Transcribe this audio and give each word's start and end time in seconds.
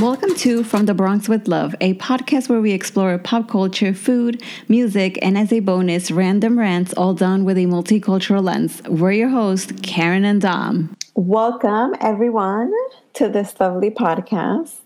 Welcome 0.00 0.34
to 0.36 0.64
From 0.64 0.86
the 0.86 0.94
Bronx 0.94 1.28
with 1.28 1.46
Love, 1.46 1.74
a 1.82 1.92
podcast 1.92 2.48
where 2.48 2.62
we 2.62 2.72
explore 2.72 3.18
pop 3.18 3.48
culture, 3.48 3.92
food, 3.92 4.42
music, 4.66 5.18
and 5.20 5.36
as 5.36 5.52
a 5.52 5.60
bonus, 5.60 6.10
random 6.10 6.58
rants, 6.58 6.94
all 6.94 7.12
done 7.12 7.44
with 7.44 7.58
a 7.58 7.66
multicultural 7.66 8.42
lens. 8.42 8.80
We're 8.88 9.12
your 9.12 9.28
hosts, 9.28 9.74
Karen 9.82 10.24
and 10.24 10.40
Dom. 10.40 10.96
Welcome, 11.14 11.94
everyone, 12.00 12.72
to 13.12 13.28
this 13.28 13.60
lovely 13.60 13.90
podcast. 13.90 14.76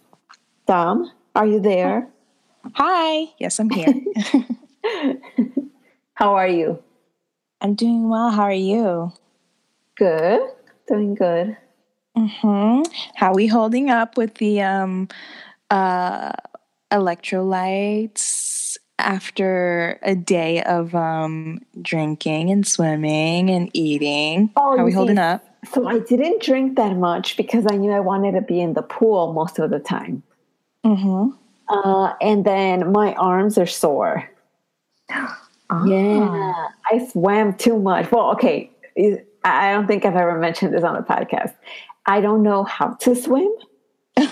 Dom, 0.66 1.12
are 1.36 1.46
you 1.46 1.60
there? 1.60 2.08
Hi. 2.74 3.32
Yes, 3.38 3.60
I'm 3.60 3.70
here. 3.70 3.94
How 6.14 6.34
are 6.34 6.48
you? 6.48 6.82
I'm 7.60 7.76
doing 7.76 8.08
well. 8.08 8.30
How 8.30 8.42
are 8.42 8.52
you? 8.52 9.12
Good. 9.94 10.40
Doing 10.89 11.14
good. 11.14 11.57
Mm-hmm. 12.17 12.82
How 13.14 13.29
are 13.29 13.35
we 13.35 13.46
holding 13.46 13.91
up 13.91 14.17
with 14.17 14.35
the 14.35 14.63
um, 14.63 15.09
uh, 15.71 16.32
electrolytes 16.93 18.79
after 18.99 19.99
a 20.03 20.14
day 20.14 20.63
of 20.63 20.95
um, 20.95 21.61
drinking 21.82 22.50
and 22.50 22.67
swimming 22.67 23.50
and 23.50 23.71
eating? 23.73 24.50
Oh, 24.57 24.77
How 24.77 24.82
are 24.82 24.85
we 24.85 24.93
holding 24.93 25.18
up? 25.18 25.45
So 25.73 25.89
I 25.89 25.99
didn't 25.99 26.43
drink 26.43 26.77
that 26.77 26.96
much 26.96 27.37
because 27.37 27.67
I 27.68 27.77
knew 27.77 27.90
I 27.90 28.00
wanted 28.00 28.32
to 28.32 28.43
be 28.43 28.61
in 28.61 28.75
the 28.75 28.82
pool 28.82 29.32
most 29.32 29.59
of 29.59 29.71
the 29.71 29.79
time. 29.81 30.23
Mm-hmm. 30.85 31.31
Uh, 31.68 32.12
and 32.20 32.45
then 32.45 32.92
my 32.92 33.15
arms 33.15 33.59
are 33.59 33.67
sore. 33.67 34.31
Ah. 35.70 35.83
Yeah, 35.87 36.53
I 36.92 37.09
swam 37.11 37.55
too 37.55 37.78
much. 37.78 38.12
Well, 38.12 38.33
okay, 38.33 38.70
I 38.98 39.25
I 39.45 39.73
don't 39.73 39.87
think 39.87 40.05
I've 40.05 40.15
ever 40.15 40.39
mentioned 40.39 40.75
this 40.75 40.84
on 40.84 40.95
the 40.95 41.01
podcast. 41.01 41.55
I 42.06 42.20
don't 42.20 42.42
know 42.42 42.64
how 42.64 42.94
to 43.00 43.14
swim. 43.14 43.48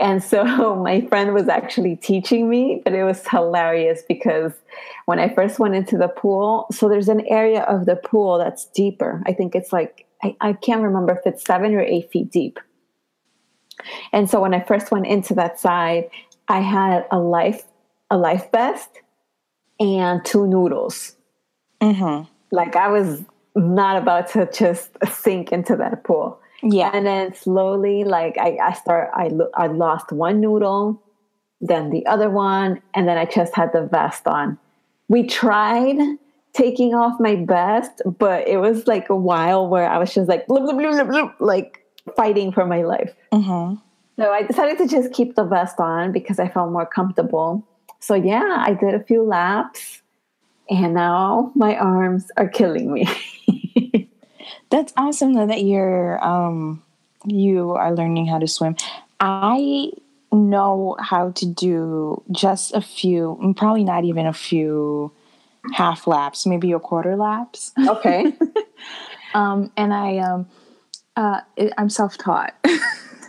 and 0.00 0.22
so 0.22 0.76
my 0.76 1.02
friend 1.02 1.34
was 1.34 1.48
actually 1.48 1.96
teaching 1.96 2.48
me, 2.48 2.82
but 2.84 2.92
it 2.92 3.04
was 3.04 3.26
hilarious 3.28 4.02
because 4.08 4.52
when 5.06 5.18
I 5.18 5.32
first 5.34 5.58
went 5.58 5.74
into 5.74 5.96
the 5.96 6.08
pool, 6.08 6.66
so 6.70 6.88
there's 6.88 7.08
an 7.08 7.26
area 7.28 7.62
of 7.62 7.86
the 7.86 7.96
pool 7.96 8.38
that's 8.38 8.66
deeper. 8.66 9.22
I 9.26 9.32
think 9.32 9.54
it's 9.54 9.72
like, 9.72 10.06
I, 10.22 10.36
I 10.40 10.52
can't 10.54 10.82
remember 10.82 11.14
if 11.14 11.26
it's 11.26 11.44
seven 11.44 11.74
or 11.74 11.80
eight 11.80 12.10
feet 12.10 12.30
deep. 12.30 12.58
And 14.12 14.28
so 14.28 14.40
when 14.40 14.54
I 14.54 14.60
first 14.60 14.90
went 14.90 15.06
into 15.06 15.34
that 15.34 15.58
side, 15.60 16.08
I 16.48 16.60
had 16.60 17.06
a 17.10 17.18
life 17.18 17.64
a 18.10 18.16
life 18.16 18.50
vest 18.52 18.90
and 19.80 20.24
two 20.24 20.46
noodles. 20.46 21.16
Mm-hmm. 21.80 22.30
Like 22.50 22.76
I 22.76 22.88
was 22.88 23.22
not 23.54 24.00
about 24.00 24.28
to 24.30 24.48
just 24.52 24.90
sink 25.10 25.52
into 25.52 25.76
that 25.76 26.04
pool. 26.04 26.40
Yeah. 26.62 26.90
And 26.92 27.06
then 27.06 27.34
slowly, 27.34 28.04
like 28.04 28.36
I, 28.38 28.58
I 28.62 28.72
start, 28.72 29.10
I 29.14 29.28
lo- 29.28 29.50
I 29.54 29.66
lost 29.66 30.12
one 30.12 30.40
noodle, 30.40 31.02
then 31.60 31.90
the 31.90 32.06
other 32.06 32.30
one, 32.30 32.80
and 32.94 33.06
then 33.06 33.18
I 33.18 33.26
just 33.26 33.54
had 33.54 33.72
the 33.72 33.82
vest 33.82 34.26
on. 34.26 34.58
We 35.08 35.26
tried 35.26 35.98
taking 36.54 36.94
off 36.94 37.20
my 37.20 37.44
vest, 37.44 38.00
but 38.18 38.48
it 38.48 38.58
was 38.58 38.86
like 38.86 39.10
a 39.10 39.16
while 39.16 39.68
where 39.68 39.88
I 39.88 39.98
was 39.98 40.14
just 40.14 40.28
like, 40.28 40.46
blub, 40.46 40.64
blub, 40.64 40.78
blub, 40.78 41.08
blub, 41.08 41.34
like 41.40 41.84
fighting 42.16 42.52
for 42.52 42.64
my 42.64 42.82
life. 42.82 43.12
Mm-hmm. 43.32 43.74
So 44.16 44.30
I 44.30 44.42
decided 44.42 44.78
to 44.78 44.86
just 44.86 45.12
keep 45.12 45.34
the 45.34 45.44
vest 45.44 45.80
on 45.80 46.12
because 46.12 46.38
I 46.38 46.48
felt 46.48 46.70
more 46.70 46.86
comfortable. 46.86 47.66
So 48.00 48.14
yeah, 48.14 48.62
I 48.64 48.72
did 48.74 48.94
a 48.94 49.02
few 49.02 49.22
laps 49.22 50.02
and 50.70 50.94
now 50.94 51.52
my 51.54 51.76
arms 51.76 52.30
are 52.36 52.48
killing 52.48 52.92
me. 52.92 53.08
That's 54.70 54.92
awesome 54.96 55.34
though 55.34 55.46
that 55.46 55.62
you're 55.64 56.22
um 56.24 56.82
you 57.26 57.72
are 57.72 57.94
learning 57.94 58.26
how 58.26 58.38
to 58.38 58.46
swim. 58.48 58.76
I 59.20 59.90
know 60.32 60.96
how 61.00 61.30
to 61.30 61.46
do 61.46 62.22
just 62.32 62.74
a 62.74 62.80
few, 62.80 63.38
mm, 63.40 63.56
probably 63.56 63.84
not 63.84 64.04
even 64.04 64.26
a 64.26 64.32
few 64.32 65.12
half 65.72 66.06
laps, 66.06 66.44
maybe 66.44 66.72
a 66.72 66.78
quarter 66.80 67.16
laps. 67.16 67.72
okay. 67.88 68.32
Um 69.34 69.72
and 69.76 69.92
I 69.92 70.18
um 70.18 70.46
uh 71.16 71.40
I'm 71.76 71.90
self-taught. 71.90 72.54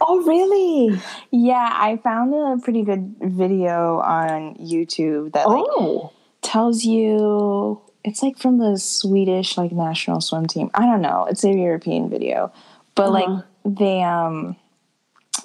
Oh, 0.01 0.21
really? 0.23 0.99
yeah, 1.31 1.69
I 1.71 1.97
found 2.03 2.33
a 2.33 2.61
pretty 2.61 2.83
good 2.83 3.15
video 3.21 3.99
on 4.01 4.55
YouTube 4.55 5.31
that 5.33 5.47
like 5.47 5.63
Oh. 5.69 6.11
Tells 6.45 6.83
you 6.85 7.81
it's 8.03 8.21
like 8.21 8.37
from 8.37 8.59
the 8.59 8.77
Swedish 8.77 9.57
like 9.57 9.71
national 9.71 10.21
swim 10.21 10.45
team. 10.45 10.69
I 10.73 10.85
don't 10.85 11.01
know. 11.01 11.25
It's 11.29 11.43
a 11.43 11.49
European 11.51 12.09
video. 12.09 12.51
But 12.95 13.09
Uh-huh. 13.09 13.11
like 13.19 13.45
they 13.65 14.03
um 14.03 14.55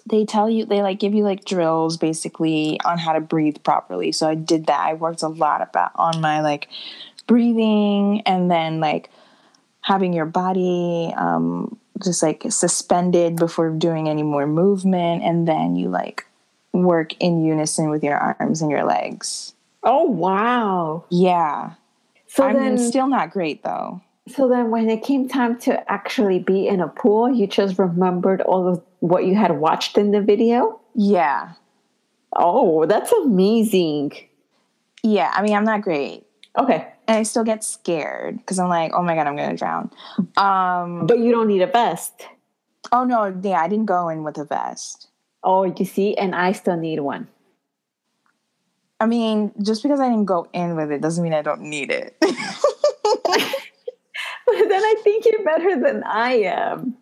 they 0.07 0.25
tell 0.25 0.49
you 0.51 0.65
they 0.67 0.83
like 0.83 0.99
give 1.01 1.15
you 1.15 1.25
like 1.25 1.45
drills 1.45 1.97
basically 1.97 2.81
on 2.85 2.99
how 2.99 3.13
to 3.15 3.21
breathe 3.21 3.59
properly. 3.65 4.13
So 4.13 4.29
I 4.29 4.35
did 4.35 4.67
that. 4.67 4.81
I 4.81 4.95
worked 4.95 5.23
a 5.23 5.29
lot 5.29 5.63
about 5.63 5.93
on 5.97 6.21
my 6.21 6.41
like 6.43 6.69
breathing 7.27 8.23
and 8.27 8.51
then 8.51 8.81
like 8.81 9.11
having 9.83 10.13
your 10.13 10.27
body 10.27 11.13
um 11.17 11.79
just 12.03 12.23
like 12.23 12.45
suspended 12.51 13.37
before 13.37 13.71
doing 13.71 14.09
any 14.09 14.23
more 14.23 14.47
movement 14.47 15.23
and 15.23 15.47
then 15.47 15.77
you 15.77 15.89
like 15.89 16.27
work 16.73 17.15
in 17.21 17.45
unison 17.45 17.91
with 17.91 18.03
your 18.05 18.17
arms 18.17 18.63
and 18.63 18.71
your 18.71 18.85
legs. 18.85 19.55
Oh, 19.83 20.05
wow. 20.05 21.05
Yeah. 21.11 21.73
So 22.27 22.45
I'm 22.45 22.55
then, 22.55 22.79
still 22.79 23.09
not 23.09 23.31
great 23.31 23.63
though. 23.65 24.01
so 24.29 24.49
then, 24.49 24.71
when 24.71 24.89
it 24.89 25.03
came 25.03 25.29
time 25.29 25.59
to 25.61 25.91
actually 25.91 26.39
be 26.39 26.69
in 26.69 26.81
a 26.81 26.89
pool, 26.89 27.29
you 27.33 27.47
just 27.47 27.79
remembered 27.79 28.41
all 28.43 28.69
of 28.69 28.83
what 29.01 29.25
you 29.27 29.35
had 29.35 29.59
watched 29.59 29.99
in 29.99 30.13
the 30.13 30.21
video. 30.21 30.81
Yeah. 30.95 31.53
Oh, 32.37 32.87
that's 32.87 33.11
amazing. 33.13 34.13
Yeah. 35.03 35.33
I 35.35 35.43
mean, 35.43 35.55
I'm 35.55 35.65
not 35.65 35.83
great. 35.83 36.25
Okay, 36.59 36.87
And 37.07 37.17
I 37.17 37.23
still 37.23 37.45
get 37.45 37.63
scared 37.63 38.39
because 38.39 38.59
I'm 38.59 38.69
like, 38.69 38.93
oh 38.93 39.03
my 39.03 39.15
God, 39.15 39.29
I'm 39.29 39.37
going 39.37 39.51
to 39.51 39.57
drown. 39.57 39.91
Um, 40.37 41.07
but 41.07 41.21
you 41.21 41.31
don't 41.31 41.47
need 41.47 41.63
a 41.63 41.69
vest. 41.69 42.27
oh 42.91 43.05
no, 43.05 43.33
yeah, 43.43 43.61
I 43.61 43.69
didn't 43.69 43.87
go 43.87 44.09
in 44.09 44.25
with 44.25 44.37
a 44.37 44.45
vest. 44.45 45.09
Oh, 45.45 45.63
you 45.65 45.85
see, 45.85 46.17
and 46.17 46.35
I 46.35 46.53
still 46.53 46.77
need 46.77 47.01
one. 47.01 47.29
I 49.01 49.07
mean, 49.07 49.53
just 49.63 49.83
because 49.83 49.99
I 49.99 50.09
didn't 50.09 50.27
go 50.27 50.47
in 50.53 50.77
with 50.77 50.93
it 50.93 51.01
doesn't 51.01 51.25
mean 51.25 51.35
I 51.35 51.43
don't 51.43 51.63
need 51.63 51.91
it. 51.91 52.17
But 54.51 54.69
then 54.69 54.83
I 54.83 54.95
think 55.05 55.25
you're 55.27 55.45
better 55.45 55.81
than 55.81 56.03
I 56.05 56.33
am. 56.43 56.97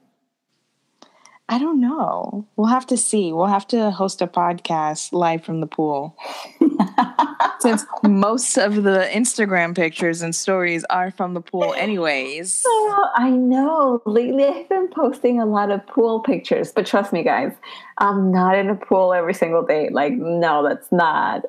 I 1.48 1.58
don't 1.58 1.80
know. 1.80 2.46
We'll 2.56 2.66
have 2.66 2.86
to 2.88 2.96
see. 2.98 3.32
We'll 3.32 3.46
have 3.46 3.66
to 3.68 3.90
host 3.90 4.20
a 4.20 4.26
podcast 4.26 5.14
live 5.14 5.42
from 5.44 5.60
the 5.60 5.66
pool. 5.66 6.14
Since 7.60 7.86
most 8.04 8.58
of 8.58 8.82
the 8.82 9.08
Instagram 9.10 9.74
pictures 9.74 10.20
and 10.20 10.36
stories 10.36 10.84
are 10.90 11.10
from 11.10 11.32
the 11.32 11.40
pool, 11.40 11.74
anyways. 11.74 12.64
Oh, 12.90 13.10
I 13.14 13.30
know. 13.30 14.02
Lately, 14.06 14.44
I've 14.44 14.68
been 14.68 14.88
posting 14.88 15.40
a 15.40 15.46
lot 15.46 15.70
of 15.70 15.86
pool 15.86 16.20
pictures, 16.20 16.72
but 16.72 16.84
trust 16.84 17.12
me, 17.12 17.22
guys, 17.22 17.52
I'm 17.98 18.32
not 18.32 18.56
in 18.58 18.68
a 18.70 18.74
pool 18.74 19.12
every 19.12 19.34
single 19.34 19.62
day. 19.62 19.88
Like, 19.90 20.14
no, 20.14 20.66
that's 20.66 20.90
not 20.90 21.44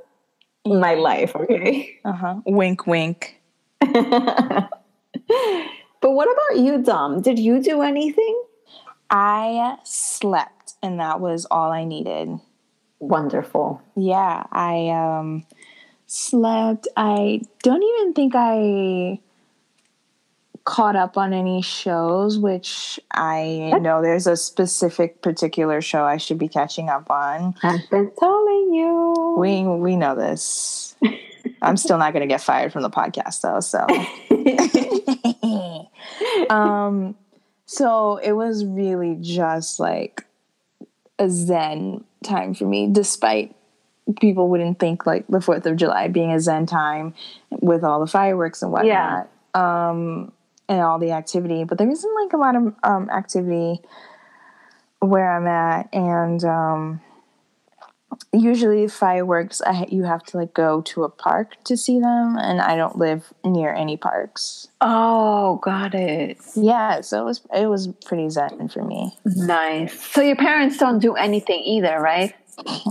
my 0.65 0.93
life. 0.95 1.35
Okay. 1.35 1.99
Uh 2.05 2.13
huh. 2.13 2.35
Wink, 2.45 2.87
wink. 2.87 3.41
But 6.01 6.11
what 6.11 6.29
about 6.31 6.63
you, 6.63 6.81
Dom? 6.81 7.21
Did 7.21 7.39
you 7.39 7.61
do 7.61 7.81
anything? 7.81 8.41
I 9.09 9.77
slept, 9.83 10.73
and 10.81 10.99
that 10.99 11.19
was 11.19 11.45
all 11.51 11.71
I 11.71 11.83
needed. 11.83 12.39
Wonderful. 12.99 13.81
Yeah, 13.95 14.43
I 14.51 14.89
um 14.89 15.45
slept. 16.07 16.87
I 16.95 17.41
don't 17.63 17.83
even 17.83 18.13
think 18.13 18.33
I 18.35 19.19
caught 20.63 20.95
up 20.95 21.17
on 21.17 21.33
any 21.33 21.61
shows, 21.61 22.37
which 22.37 22.99
I 23.11 23.73
know 23.81 24.01
there's 24.01 24.27
a 24.27 24.37
specific 24.37 25.21
particular 25.21 25.81
show 25.81 26.03
I 26.03 26.17
should 26.17 26.37
be 26.37 26.47
catching 26.47 26.89
up 26.89 27.09
on. 27.09 27.55
I've 27.63 27.89
been 27.89 28.11
telling 28.17 28.73
you. 28.73 29.15
We 29.37 29.63
we 29.63 29.95
know 29.95 30.15
this. 30.15 30.95
I'm 31.61 31.77
still 31.77 31.97
not 31.97 32.13
going 32.13 32.21
to 32.21 32.27
get 32.27 32.41
fired 32.41 32.71
from 32.71 32.83
the 32.83 32.89
podcast 32.89 33.41
though, 33.41 33.59
so. 33.59 33.85
Um 36.49 37.15
so 37.65 38.17
it 38.17 38.31
was 38.31 38.65
really 38.65 39.15
just 39.21 39.79
like 39.79 40.25
a 41.19 41.29
zen 41.29 42.03
time 42.23 42.53
for 42.55 42.65
me 42.65 42.87
despite 42.91 43.55
people 44.19 44.49
wouldn't 44.49 44.79
think 44.79 45.05
like 45.05 45.27
the 45.27 45.37
4th 45.37 45.65
of 45.67 45.75
July 45.75 46.07
being 46.07 46.31
a 46.31 46.39
zen 46.39 46.65
time 46.65 47.13
with 47.51 47.83
all 47.83 47.99
the 47.99 48.07
fireworks 48.07 48.63
and 48.63 48.71
whatnot 48.71 49.29
um 49.53 50.31
and 50.67 50.81
all 50.81 50.97
the 50.97 51.11
activity 51.11 51.63
but 51.63 51.77
there 51.77 51.89
isn't 51.89 52.15
like 52.23 52.33
a 52.33 52.37
lot 52.37 52.55
of 52.55 52.73
um 52.83 53.09
activity 53.11 53.81
where 54.99 55.31
I'm 55.31 55.45
at 55.47 55.93
and 55.93 56.43
um 56.43 57.01
usually 58.33 58.87
fireworks 58.87 59.61
I, 59.65 59.85
you 59.89 60.03
have 60.03 60.23
to 60.25 60.37
like 60.37 60.53
go 60.53 60.81
to 60.81 61.03
a 61.03 61.09
park 61.09 61.63
to 61.65 61.75
see 61.77 61.99
them 61.99 62.37
and 62.37 62.59
i 62.61 62.75
don't 62.75 62.97
live 62.97 63.31
near 63.45 63.73
any 63.73 63.97
parks 63.97 64.67
Oh, 64.81 65.59
got 65.63 65.93
it. 65.93 66.37
yeah 66.55 67.01
so 67.01 67.21
it 67.21 67.25
was 67.25 67.41
it 67.53 67.65
was 67.67 67.87
pretty 68.05 68.29
zen 68.29 68.67
for 68.69 68.83
me 68.83 69.15
Nice. 69.25 69.99
So 70.11 70.21
your 70.21 70.35
parents 70.37 70.77
don't 70.77 70.99
do 70.99 71.13
anything 71.15 71.59
either, 71.63 71.99
right? 71.99 72.33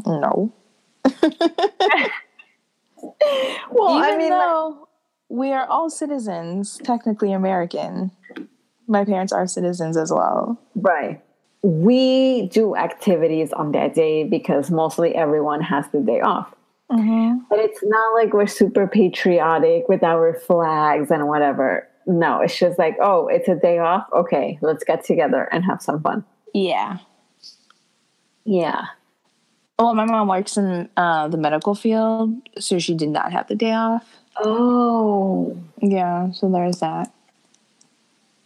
no 0.07 0.53
Well, 3.71 3.99
even 3.99 4.15
I 4.15 4.17
mean, 4.19 4.31
like- 4.31 4.41
though 4.41 4.89
we 5.29 5.53
are 5.53 5.67
all 5.67 5.91
citizens 5.91 6.81
technically 6.83 7.33
american 7.33 8.11
my 8.87 9.05
parents 9.05 9.33
are 9.33 9.47
citizens 9.47 9.97
as 9.97 10.11
well 10.13 10.59
right. 10.75 11.21
We 11.63 12.49
do 12.49 12.77
activities 12.77 13.53
on 13.53 13.73
that 13.73 13.95
day 13.95 14.25
because 14.25 14.71
mostly 14.71 15.15
everyone 15.15 15.61
has 15.63 15.87
the 15.93 16.01
day 16.01 16.21
off. 16.21 16.55
But 17.51 17.59
it's 17.59 17.81
not 17.83 18.15
like 18.15 18.33
we're 18.33 18.47
super 18.47 18.87
patriotic 18.87 19.89
with 19.89 20.03
our 20.03 20.35
flags 20.35 21.11
and 21.11 21.29
whatever. 21.29 21.87
No, 22.07 22.41
it's 22.41 22.59
just 22.59 22.79
like, 22.79 22.97
oh, 23.03 23.27
it's 23.29 23.49
a 23.49 23.55
day 23.57 23.79
off. 23.79 24.07
Okay, 24.15 24.59
let's 24.63 24.85
get 24.85 25.05
together 25.05 25.43
and 25.53 25.65
have 25.65 25.83
some 25.83 26.01
fun. 26.01 26.25
yeah 26.55 26.99
Yeah. 28.45 28.87
well 29.79 29.95
my 29.95 30.07
mom 30.07 30.29
works 30.29 30.57
in 30.57 30.89
uh, 30.97 31.29
the 31.29 31.37
medical 31.37 31.75
field 31.75 32.33
so 32.59 32.79
she 32.79 32.95
did 32.95 33.11
not 33.11 33.33
have 33.33 33.47
the 33.49 33.55
day 33.55 33.73
off 33.73 34.07
Oh. 34.41 35.55
yeah 35.83 36.31
so 36.33 36.49
there's 36.51 36.81
that 36.81 37.13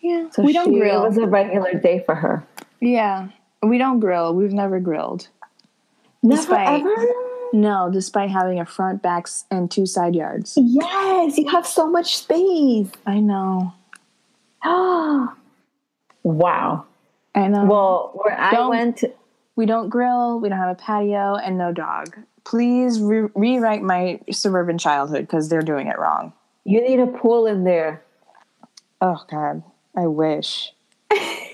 yeah 0.01 0.29
So 0.33 0.43
we 0.43 0.53
don't 0.53 0.73
grill 0.73 1.05
It 1.05 1.09
was 1.09 1.19
a 1.19 1.27
regular 1.29 1.75
day 1.75 2.03
for 2.05 2.17
her. 2.17 2.45
Yeah, 2.85 3.29
we 3.63 3.79
don't 3.79 4.01
grill. 4.01 4.35
We've 4.35 4.53
never 4.53 4.81
grilled. 4.81 5.29
Never 6.23 6.41
Despite- 6.43 6.81
ever? 6.81 7.07
No, 7.55 7.91
despite 7.93 8.31
having 8.31 8.59
a 8.61 8.67
front, 8.67 9.03
back, 9.03 9.25
s- 9.27 9.45
and 9.51 9.71
two 9.71 9.87
side 9.87 10.15
yards. 10.17 10.55
Yes, 10.57 11.39
you 11.39 11.49
have 11.51 11.67
so 11.67 11.89
much 11.89 12.17
space. 12.17 12.91
I 13.07 13.21
know. 13.21 13.73
wow. 16.23 16.85
I 17.35 17.49
know. 17.49 17.65
Well, 17.65 18.11
where 18.15 18.39
I 18.41 18.51
Don't- 18.53 18.71
went, 18.71 19.05
we 19.57 19.67
don't 19.67 19.89
grill. 19.89 20.41
We 20.41 20.49
don't 20.49 20.59
have 20.59 20.71
a 20.71 20.81
patio, 20.81 21.37
and 21.37 21.57
no 21.59 21.73
dog. 21.73 22.17
Please 22.45 23.01
re- 23.01 23.29
rewrite 23.35 23.83
my 23.83 24.21
suburban 24.31 24.79
childhood 24.79 25.21
because 25.27 25.49
they're 25.49 25.63
doing 25.63 25.87
it 25.87 25.99
wrong. 25.99 26.33
you 26.65 26.81
need 26.81 27.01
a 27.01 27.07
pool 27.07 27.47
in 27.47 27.65
there. 27.65 28.03
Oh 29.01 29.21
God, 29.31 29.63
I 29.97 30.07
wish. 30.07 30.73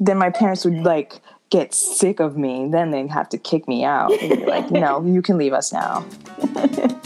then 0.00 0.18
my 0.18 0.30
parents 0.30 0.64
would 0.64 0.82
like 0.82 1.20
get 1.50 1.74
sick 1.74 2.18
of 2.18 2.36
me. 2.36 2.68
Then 2.70 2.90
they'd 2.90 3.10
have 3.10 3.28
to 3.28 3.38
kick 3.38 3.68
me 3.68 3.84
out. 3.84 4.08
They'd 4.08 4.36
be 4.40 4.46
like, 4.46 4.70
"No, 4.70 5.04
you 5.06 5.22
can 5.22 5.38
leave 5.38 5.52
us 5.52 5.72
now." 5.72 6.04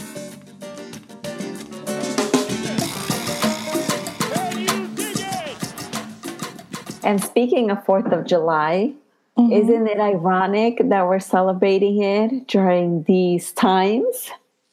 And 7.05 7.23
speaking 7.23 7.69
of 7.69 7.85
4th 7.85 8.11
of 8.11 8.25
July, 8.25 8.91
mm-hmm. 9.37 9.51
isn't 9.51 9.87
it 9.87 9.99
ironic 9.99 10.79
that 10.83 11.05
we're 11.05 11.19
celebrating 11.19 12.01
it 12.01 12.47
during 12.47 13.03
these 13.03 13.51
times? 13.51 14.31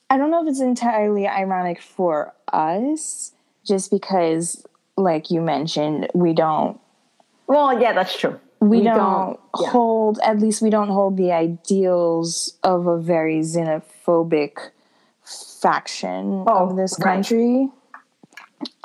I 0.08 0.16
don't 0.16 0.30
know 0.30 0.42
if 0.42 0.48
it's 0.48 0.60
entirely 0.60 1.28
ironic 1.28 1.82
for 1.82 2.32
us, 2.50 3.32
just 3.66 3.90
because, 3.90 4.66
like 4.96 5.30
you 5.30 5.42
mentioned, 5.42 6.08
we 6.14 6.32
don't 6.32 6.80
Well, 7.46 7.80
yeah, 7.80 7.92
that's 7.92 8.16
true. 8.18 8.38
we, 8.60 8.78
We 8.78 8.84
don't, 8.84 8.96
don't- 8.96 9.40
yeah. 9.60 9.70
hold 9.70 10.18
at 10.24 10.38
least 10.38 10.62
we 10.62 10.70
don't 10.70 10.88
hold 10.88 11.16
the 11.16 11.32
ideals 11.32 12.56
of 12.62 12.86
a 12.86 12.98
very 12.98 13.40
xenophobic 13.40 14.70
faction 15.60 16.44
Oh, 16.46 16.70
of 16.70 16.76
this 16.76 16.98
right. 16.98 17.14
country. 17.14 17.68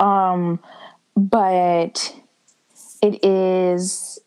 Um, 0.00 0.60
but 1.16 2.14
it 3.02 3.24
is. 3.24 4.18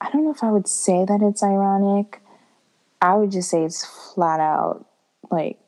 I 0.00 0.10
don't 0.10 0.24
know 0.24 0.32
if 0.32 0.42
I 0.42 0.50
would 0.50 0.66
say 0.68 1.04
that 1.04 1.20
it's 1.22 1.42
ironic. 1.42 2.20
I 3.00 3.14
would 3.14 3.30
just 3.30 3.50
say 3.50 3.64
it's 3.64 3.84
flat 4.14 4.40
out 4.40 4.86
like 5.30 5.58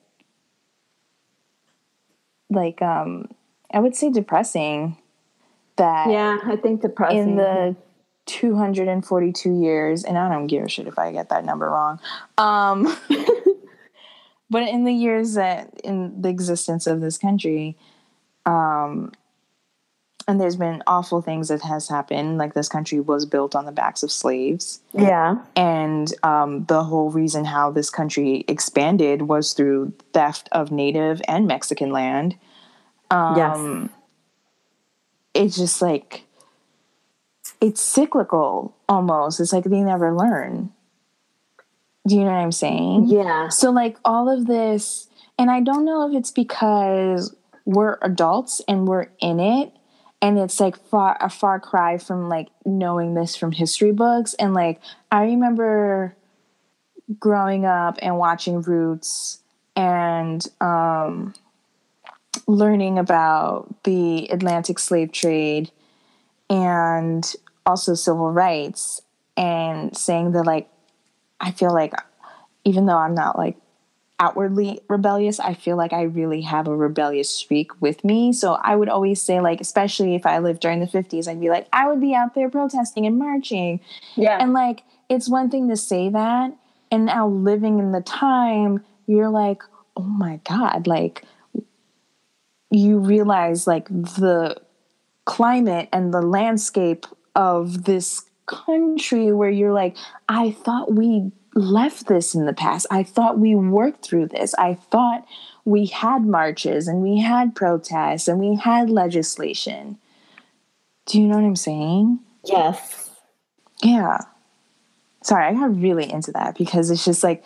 like 2.50 2.80
um 2.82 3.28
I 3.72 3.80
would 3.80 3.96
say 3.96 4.10
depressing 4.10 4.96
that 5.76 6.10
Yeah, 6.10 6.38
I 6.44 6.56
think 6.56 6.82
depressing. 6.82 7.18
in 7.18 7.36
the 7.36 7.76
242 8.26 9.60
years 9.60 10.02
and 10.04 10.16
i 10.16 10.28
don't 10.30 10.46
give 10.46 10.64
a 10.64 10.68
shit 10.68 10.86
if 10.86 10.98
i 10.98 11.12
get 11.12 11.28
that 11.28 11.44
number 11.44 11.68
wrong 11.68 12.00
um 12.38 12.84
but 14.50 14.62
in 14.62 14.84
the 14.84 14.92
years 14.92 15.34
that 15.34 15.78
in 15.82 16.22
the 16.22 16.28
existence 16.28 16.86
of 16.86 17.00
this 17.00 17.18
country 17.18 17.76
um 18.46 19.12
and 20.26 20.40
there's 20.40 20.56
been 20.56 20.82
awful 20.86 21.20
things 21.20 21.48
that 21.48 21.60
has 21.60 21.88
happened 21.88 22.38
like 22.38 22.54
this 22.54 22.68
country 22.68 22.98
was 22.98 23.26
built 23.26 23.54
on 23.54 23.66
the 23.66 23.72
backs 23.72 24.02
of 24.02 24.10
slaves 24.10 24.80
yeah. 24.94 25.36
and 25.54 26.14
um, 26.22 26.64
the 26.64 26.82
whole 26.82 27.10
reason 27.10 27.44
how 27.44 27.70
this 27.70 27.90
country 27.90 28.42
expanded 28.48 29.22
was 29.22 29.52
through 29.52 29.92
theft 30.14 30.48
of 30.52 30.72
native 30.72 31.20
and 31.28 31.46
mexican 31.46 31.90
land 31.90 32.36
um, 33.10 33.36
yes. 33.36 33.90
It's 35.34 35.56
just 35.56 35.82
like 35.82 36.24
it's 37.60 37.80
cyclical 37.80 38.74
almost. 38.88 39.40
It's 39.40 39.52
like 39.52 39.64
they 39.64 39.80
never 39.80 40.14
learn. 40.14 40.72
Do 42.06 42.16
you 42.16 42.20
know 42.20 42.32
what 42.32 42.38
I'm 42.38 42.52
saying? 42.52 43.06
Yeah. 43.06 43.48
So 43.48 43.70
like 43.70 43.96
all 44.04 44.28
of 44.28 44.46
this, 44.46 45.08
and 45.38 45.50
I 45.50 45.60
don't 45.60 45.84
know 45.84 46.08
if 46.08 46.14
it's 46.14 46.30
because 46.30 47.34
we're 47.64 47.98
adults 48.02 48.60
and 48.68 48.86
we're 48.86 49.06
in 49.20 49.40
it, 49.40 49.72
and 50.20 50.38
it's 50.38 50.60
like 50.60 50.76
far 50.76 51.16
a 51.20 51.30
far 51.30 51.58
cry 51.60 51.98
from 51.98 52.28
like 52.28 52.48
knowing 52.64 53.14
this 53.14 53.36
from 53.36 53.52
history 53.52 53.92
books. 53.92 54.34
And 54.34 54.54
like 54.54 54.80
I 55.10 55.24
remember 55.24 56.14
growing 57.18 57.64
up 57.64 57.98
and 58.00 58.18
watching 58.18 58.62
Roots 58.62 59.42
and 59.76 60.46
um, 60.60 61.34
learning 62.46 62.98
about 62.98 63.82
the 63.84 64.28
Atlantic 64.28 64.78
slave 64.78 65.12
trade 65.12 65.70
and 66.50 67.34
also 67.66 67.94
civil 67.94 68.30
rights 68.30 69.00
and 69.36 69.96
saying 69.96 70.32
that 70.32 70.44
like 70.44 70.68
I 71.40 71.50
feel 71.50 71.72
like 71.72 71.94
even 72.64 72.86
though 72.86 72.96
I'm 72.96 73.14
not 73.14 73.36
like 73.36 73.56
outwardly 74.20 74.80
rebellious, 74.88 75.40
I 75.40 75.54
feel 75.54 75.76
like 75.76 75.92
I 75.92 76.02
really 76.02 76.42
have 76.42 76.68
a 76.68 76.76
rebellious 76.76 77.28
streak 77.28 77.80
with 77.80 78.04
me. 78.04 78.32
So 78.32 78.54
I 78.54 78.76
would 78.76 78.88
always 78.88 79.20
say 79.20 79.40
like 79.40 79.60
especially 79.60 80.14
if 80.14 80.26
I 80.26 80.38
lived 80.38 80.60
during 80.60 80.80
the 80.80 80.86
50s, 80.86 81.28
I'd 81.28 81.40
be 81.40 81.50
like 81.50 81.66
I 81.72 81.88
would 81.88 82.00
be 82.00 82.14
out 82.14 82.34
there 82.34 82.50
protesting 82.50 83.06
and 83.06 83.18
marching. 83.18 83.80
Yeah. 84.14 84.38
And 84.40 84.52
like 84.52 84.82
it's 85.08 85.28
one 85.28 85.50
thing 85.50 85.68
to 85.68 85.76
say 85.76 86.08
that 86.10 86.52
and 86.90 87.06
now 87.06 87.26
living 87.28 87.78
in 87.78 87.92
the 87.92 88.00
time, 88.00 88.84
you're 89.06 89.28
like, 89.28 89.62
"Oh 89.96 90.02
my 90.02 90.40
god, 90.48 90.86
like 90.86 91.24
you 92.74 92.98
realize 92.98 93.66
like 93.66 93.88
the 93.88 94.60
climate 95.24 95.88
and 95.92 96.12
the 96.12 96.22
landscape 96.22 97.06
of 97.34 97.84
this 97.84 98.24
country 98.46 99.32
where 99.32 99.50
you're 99.50 99.72
like, 99.72 99.96
I 100.28 100.50
thought 100.50 100.92
we 100.92 101.32
left 101.54 102.08
this 102.08 102.34
in 102.34 102.46
the 102.46 102.52
past. 102.52 102.86
I 102.90 103.02
thought 103.04 103.38
we 103.38 103.54
worked 103.54 104.04
through 104.04 104.28
this. 104.28 104.54
I 104.54 104.74
thought 104.74 105.24
we 105.64 105.86
had 105.86 106.26
marches 106.26 106.88
and 106.88 107.00
we 107.00 107.20
had 107.20 107.54
protests 107.54 108.28
and 108.28 108.38
we 108.38 108.56
had 108.56 108.90
legislation. 108.90 109.98
Do 111.06 111.20
you 111.20 111.28
know 111.28 111.36
what 111.36 111.44
I'm 111.44 111.56
saying? 111.56 112.20
yes. 112.44 113.10
Yeah. 113.82 114.18
Sorry, 115.22 115.46
I 115.46 115.52
got 115.52 115.80
really 115.80 116.10
into 116.10 116.32
that 116.32 116.56
because 116.56 116.90
it's 116.90 117.04
just 117.04 117.22
like 117.24 117.44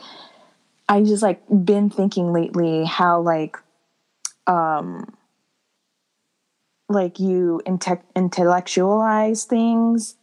I 0.89 1.03
just 1.03 1.23
like 1.23 1.43
been 1.49 1.91
thinking 1.91 2.33
lately 2.33 2.85
how 2.85 3.21
like 3.21 3.57
um 4.47 5.17
like 6.89 7.19
you 7.21 7.61
inte- 7.67 8.01
intellectualize 8.17 9.45
things 9.45 10.15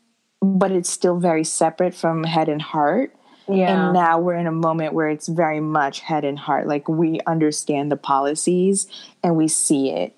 but 0.41 0.71
it's 0.71 0.89
still 0.89 1.17
very 1.17 1.43
separate 1.43 1.93
from 1.95 2.23
head 2.23 2.49
and 2.49 2.61
heart 2.61 3.15
Yeah. 3.47 3.71
and 3.85 3.93
now 3.93 4.19
we're 4.19 4.35
in 4.35 4.47
a 4.47 4.51
moment 4.51 4.93
where 4.93 5.07
it's 5.09 5.27
very 5.27 5.59
much 5.59 5.99
head 6.01 6.23
and 6.25 6.37
heart 6.37 6.67
like 6.67 6.87
we 6.89 7.19
understand 7.27 7.91
the 7.91 7.97
policies 7.97 8.87
and 9.23 9.35
we 9.37 9.47
see 9.47 9.91
it 9.91 10.13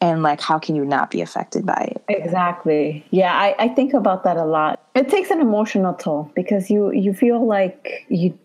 and 0.00 0.22
like 0.22 0.40
how 0.40 0.58
can 0.58 0.74
you 0.76 0.84
not 0.84 1.10
be 1.10 1.20
affected 1.20 1.64
by 1.64 1.88
it 1.92 2.02
Exactly. 2.08 3.04
Yeah, 3.10 3.32
I, 3.34 3.54
I 3.58 3.68
think 3.68 3.94
about 3.94 4.24
that 4.24 4.36
a 4.36 4.44
lot. 4.44 4.80
It 4.94 5.08
takes 5.08 5.30
an 5.30 5.40
emotional 5.40 5.94
toll 5.94 6.30
because 6.34 6.70
you 6.70 6.90
you 6.92 7.12
feel 7.14 7.46
like 7.46 8.04
you 8.08 8.38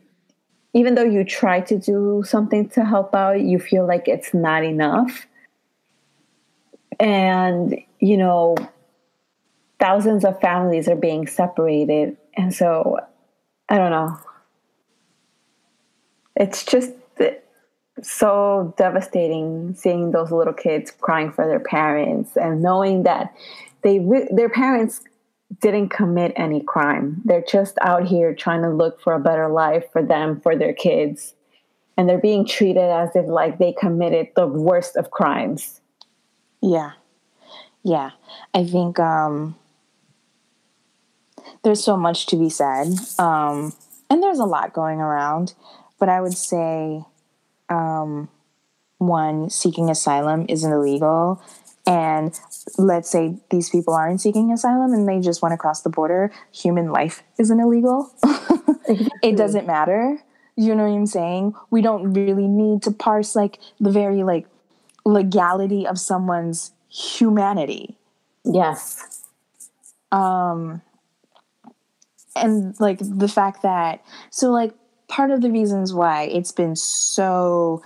even 0.74 0.96
though 0.96 1.04
you 1.04 1.24
try 1.26 1.60
to 1.62 1.78
do 1.78 2.24
something 2.26 2.70
to 2.70 2.86
help 2.86 3.14
out, 3.14 3.42
you 3.42 3.60
feel 3.60 3.86
like 3.86 4.08
it's 4.08 4.34
not 4.34 4.64
enough. 4.64 5.26
And 7.00 7.76
you 8.00 8.18
know, 8.18 8.56
thousands 9.80 10.26
of 10.26 10.40
families 10.42 10.88
are 10.88 10.96
being 10.96 11.28
separated. 11.28 12.18
And 12.36 12.54
so 12.54 13.00
I 13.70 13.78
don't 13.78 13.92
know. 13.92 14.18
it's 16.36 16.66
just 16.66 16.92
so 18.02 18.74
devastating 18.78 19.74
seeing 19.76 20.12
those 20.12 20.32
little 20.32 20.54
kids 20.54 20.92
crying 20.92 21.32
for 21.32 21.46
their 21.48 21.60
parents 21.60 22.36
and 22.36 22.62
knowing 22.62 23.04
that 23.04 23.36
they 23.84 24.00
their 24.32 24.50
parents 24.50 25.02
didn't 25.60 25.90
commit 25.90 26.32
any 26.38 26.62
crime. 26.62 27.22
They're 27.26 27.44
just 27.44 27.78
out 27.82 28.08
here 28.08 28.34
trying 28.34 28.62
to 28.62 28.70
look 28.70 29.02
for 29.02 29.14
a 29.14 29.20
better 29.20 29.50
life 29.50 29.84
for 29.92 30.02
them, 30.02 30.40
for 30.40 30.56
their 30.56 30.74
kids. 30.74 31.34
And 31.98 32.08
they're 32.08 32.18
being 32.18 32.46
treated 32.46 32.90
as 32.90 33.10
if 33.16 33.28
like 33.28 33.60
they 33.60 33.74
committed 33.74 34.30
the 34.36 34.48
worst 34.48 34.96
of 34.96 35.12
crimes. 35.12 35.81
Yeah. 36.62 36.92
Yeah. 37.84 38.12
I 38.54 38.66
think 38.66 39.00
um 39.00 39.56
there's 41.64 41.84
so 41.84 41.98
much 41.98 42.26
to 42.28 42.36
be 42.36 42.50
said. 42.50 42.88
Um 43.20 43.74
and 44.10 44.22
there's 44.22 44.40
a 44.40 44.46
lot 44.46 44.74
going 44.74 45.00
around, 45.00 45.54
but 46.00 46.10
I 46.10 46.22
would 46.22 46.38
say 46.38 47.04
um 47.70 48.30
one 48.98 49.50
seeking 49.50 49.90
asylum 49.90 50.46
isn't 50.48 50.72
illegal 50.72 51.42
and 51.88 52.40
let's 52.78 53.10
say 53.10 53.36
these 53.50 53.70
people 53.70 53.94
aren't 53.96 54.22
seeking 54.22 54.52
asylum 54.52 54.94
and 54.94 55.08
they 55.08 55.20
just 55.20 55.42
want 55.42 55.54
to 55.54 55.58
cross 55.58 55.82
the 55.82 55.90
border, 55.90 56.32
human 56.52 56.92
life 56.92 57.24
isn't 57.40 57.60
illegal. 57.60 58.12
It 59.22 59.38
doesn't 59.38 59.68
matter. 59.68 60.20
You 60.58 60.76
know 60.76 60.84
what 60.88 60.96
I'm 60.96 61.06
saying? 61.06 61.54
We 61.70 61.82
don't 61.82 62.14
really 62.14 62.48
need 62.48 62.82
to 62.84 62.92
parse 62.92 63.36
like 63.36 63.60
the 63.80 63.90
very 63.92 64.24
like 64.24 64.48
legality 65.06 65.88
of 65.88 66.00
someone's 66.00 66.72
humanity. 66.90 67.98
Yes. 68.44 69.24
Um 70.12 70.82
and 72.36 72.80
like 72.80 73.00
the 73.02 73.28
fact 73.28 73.62
that 73.64 74.04
so 74.30 74.52
like 74.52 74.74
part 75.08 75.32
of 75.32 75.42
the 75.42 75.52
reasons 75.52 75.94
why 75.94 76.24
it's 76.24 76.52
been 76.52 76.76
so 76.76 77.84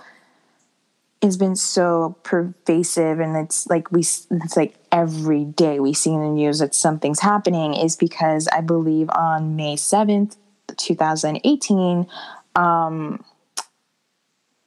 it's 1.20 1.36
been 1.36 1.56
so 1.56 2.16
pervasive 2.22 3.18
and 3.18 3.36
it's 3.36 3.66
like 3.66 3.90
we 3.90 4.00
it's 4.00 4.56
like 4.56 4.76
every 4.92 5.44
day 5.44 5.80
we 5.80 5.92
see 5.92 6.12
in 6.12 6.20
the 6.20 6.28
news 6.28 6.60
that 6.60 6.74
something's 6.74 7.20
happening 7.20 7.74
is 7.74 7.96
because 7.96 8.46
i 8.52 8.60
believe 8.60 9.10
on 9.10 9.56
may 9.56 9.74
7th 9.74 10.36
2018 10.76 12.06
um 12.54 13.24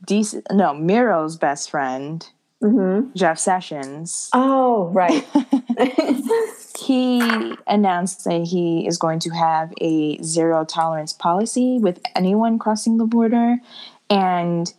DC, 0.06 0.41
no 0.51 0.74
miro's 0.74 1.38
best 1.38 1.70
friend 1.70 2.29
mm-hmm. 2.62 3.10
jeff 3.16 3.39
sessions 3.39 4.30
oh 4.34 4.89
right 4.89 5.25
he 6.80 7.22
announced 7.68 8.25
that 8.25 8.44
he 8.44 8.86
is 8.88 8.98
going 8.98 9.20
to 9.20 9.30
have 9.30 9.72
a 9.82 10.22
zero 10.22 10.66
tolerance 10.66 11.13
policy 11.13 11.80
with 11.80 12.00
anyone 12.16 12.60
crossing 12.60 12.98
the 12.98 13.06
border 13.06 13.58
and 14.10 14.74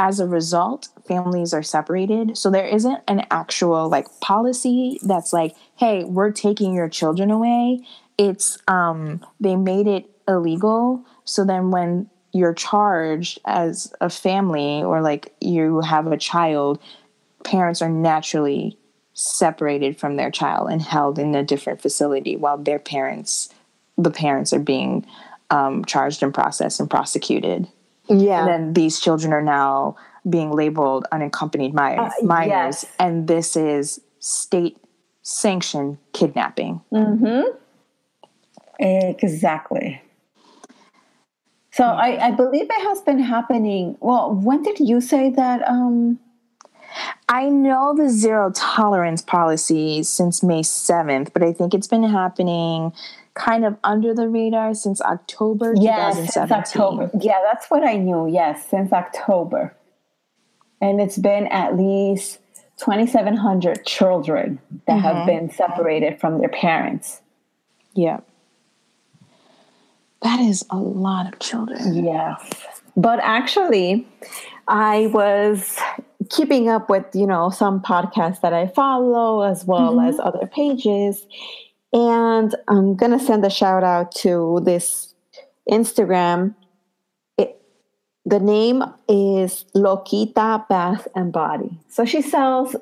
as 0.00 0.18
a 0.18 0.26
result, 0.26 0.88
families 1.06 1.52
are 1.52 1.62
separated. 1.62 2.38
So 2.38 2.50
there 2.50 2.66
isn't 2.66 3.00
an 3.06 3.26
actual 3.30 3.90
like 3.90 4.06
policy 4.20 4.98
that's 5.02 5.30
like, 5.30 5.54
hey, 5.76 6.04
we're 6.04 6.30
taking 6.32 6.74
your 6.74 6.88
children 6.88 7.30
away. 7.30 7.86
It's 8.16 8.56
um 8.66 9.24
they 9.40 9.56
made 9.56 9.86
it 9.86 10.10
illegal. 10.26 11.04
So 11.24 11.44
then 11.44 11.70
when 11.70 12.08
you're 12.32 12.54
charged 12.54 13.40
as 13.44 13.92
a 14.00 14.08
family 14.08 14.82
or 14.82 15.02
like 15.02 15.34
you 15.38 15.82
have 15.82 16.06
a 16.06 16.16
child, 16.16 16.80
parents 17.44 17.82
are 17.82 17.88
naturally 17.88 18.78
separated 19.12 19.98
from 19.98 20.16
their 20.16 20.30
child 20.30 20.70
and 20.70 20.80
held 20.80 21.18
in 21.18 21.34
a 21.34 21.42
different 21.42 21.80
facility 21.82 22.36
while 22.36 22.56
their 22.56 22.78
parents 22.78 23.52
the 23.98 24.10
parents 24.10 24.52
are 24.52 24.60
being 24.60 25.04
um, 25.50 25.84
charged 25.84 26.22
and 26.22 26.32
processed 26.32 26.80
and 26.80 26.88
prosecuted. 26.88 27.68
Yeah. 28.08 28.40
And 28.40 28.48
then 28.48 28.72
these 28.72 28.98
children 28.98 29.32
are 29.32 29.42
now 29.42 29.96
being 30.28 30.50
labeled 30.52 31.06
unaccompanied 31.12 31.74
minors, 31.74 32.12
uh, 32.22 32.24
minors 32.24 32.84
yes. 32.84 32.86
and 32.98 33.28
this 33.28 33.56
is 33.56 34.00
state 34.20 34.78
sanctioned 35.22 35.98
kidnapping. 36.12 36.80
Mm-hmm. 36.92 37.56
Exactly. 38.78 40.00
So 41.72 41.84
I, 41.84 42.28
I 42.28 42.30
believe 42.30 42.66
it 42.70 42.82
has 42.82 43.02
been 43.02 43.18
happening. 43.18 43.96
Well, 44.00 44.34
when 44.34 44.62
did 44.62 44.80
you 44.80 45.00
say 45.00 45.30
that? 45.30 45.66
Um... 45.68 46.18
I 47.28 47.48
know 47.48 47.94
the 47.96 48.08
zero 48.08 48.50
tolerance 48.54 49.22
policy 49.22 50.02
since 50.02 50.42
May 50.42 50.62
7th, 50.62 51.32
but 51.32 51.42
I 51.42 51.52
think 51.52 51.74
it's 51.74 51.86
been 51.86 52.04
happening 52.04 52.92
kind 53.34 53.64
of 53.64 53.76
under 53.84 54.12
the 54.12 54.28
radar 54.28 54.74
since 54.74 55.00
October 55.00 55.74
yes, 55.76 56.16
2017. 56.16 56.26
Since 56.26 56.50
October. 56.50 57.10
Yeah, 57.20 57.40
that's 57.44 57.70
what 57.70 57.84
I 57.84 57.96
knew. 57.96 58.28
Yes, 58.28 58.68
since 58.68 58.92
October. 58.92 59.74
And 60.80 61.00
it's 61.00 61.18
been 61.18 61.46
at 61.48 61.76
least 61.76 62.38
2,700 62.78 63.84
children 63.84 64.58
that 64.86 64.94
mm-hmm. 64.94 65.00
have 65.00 65.26
been 65.26 65.50
separated 65.50 66.18
from 66.18 66.38
their 66.38 66.48
parents. 66.48 67.20
Yeah. 67.94 68.20
That 70.22 70.40
is 70.40 70.64
a 70.70 70.78
lot 70.78 71.32
of 71.32 71.38
children. 71.38 72.04
Yes. 72.04 72.50
But 72.96 73.20
actually, 73.22 74.06
I 74.66 75.06
was 75.06 75.78
keeping 76.30 76.68
up 76.68 76.88
with, 76.88 77.04
you 77.14 77.26
know, 77.26 77.50
some 77.50 77.80
podcasts 77.82 78.40
that 78.40 78.52
I 78.52 78.68
follow 78.68 79.42
as 79.42 79.64
well 79.64 79.96
mm-hmm. 79.96 80.08
as 80.08 80.20
other 80.20 80.46
pages. 80.46 81.26
And 81.92 82.54
I'm 82.68 82.96
going 82.96 83.12
to 83.12 83.24
send 83.24 83.44
a 83.44 83.50
shout 83.50 83.84
out 83.84 84.12
to 84.16 84.60
this 84.64 85.14
Instagram. 85.70 86.54
It, 87.36 87.60
the 88.24 88.38
name 88.38 88.84
is 89.08 89.64
Loquita 89.74 90.68
Bath 90.68 91.08
and 91.14 91.32
Body. 91.32 91.78
So 91.88 92.04
she 92.04 92.22
sells 92.22 92.76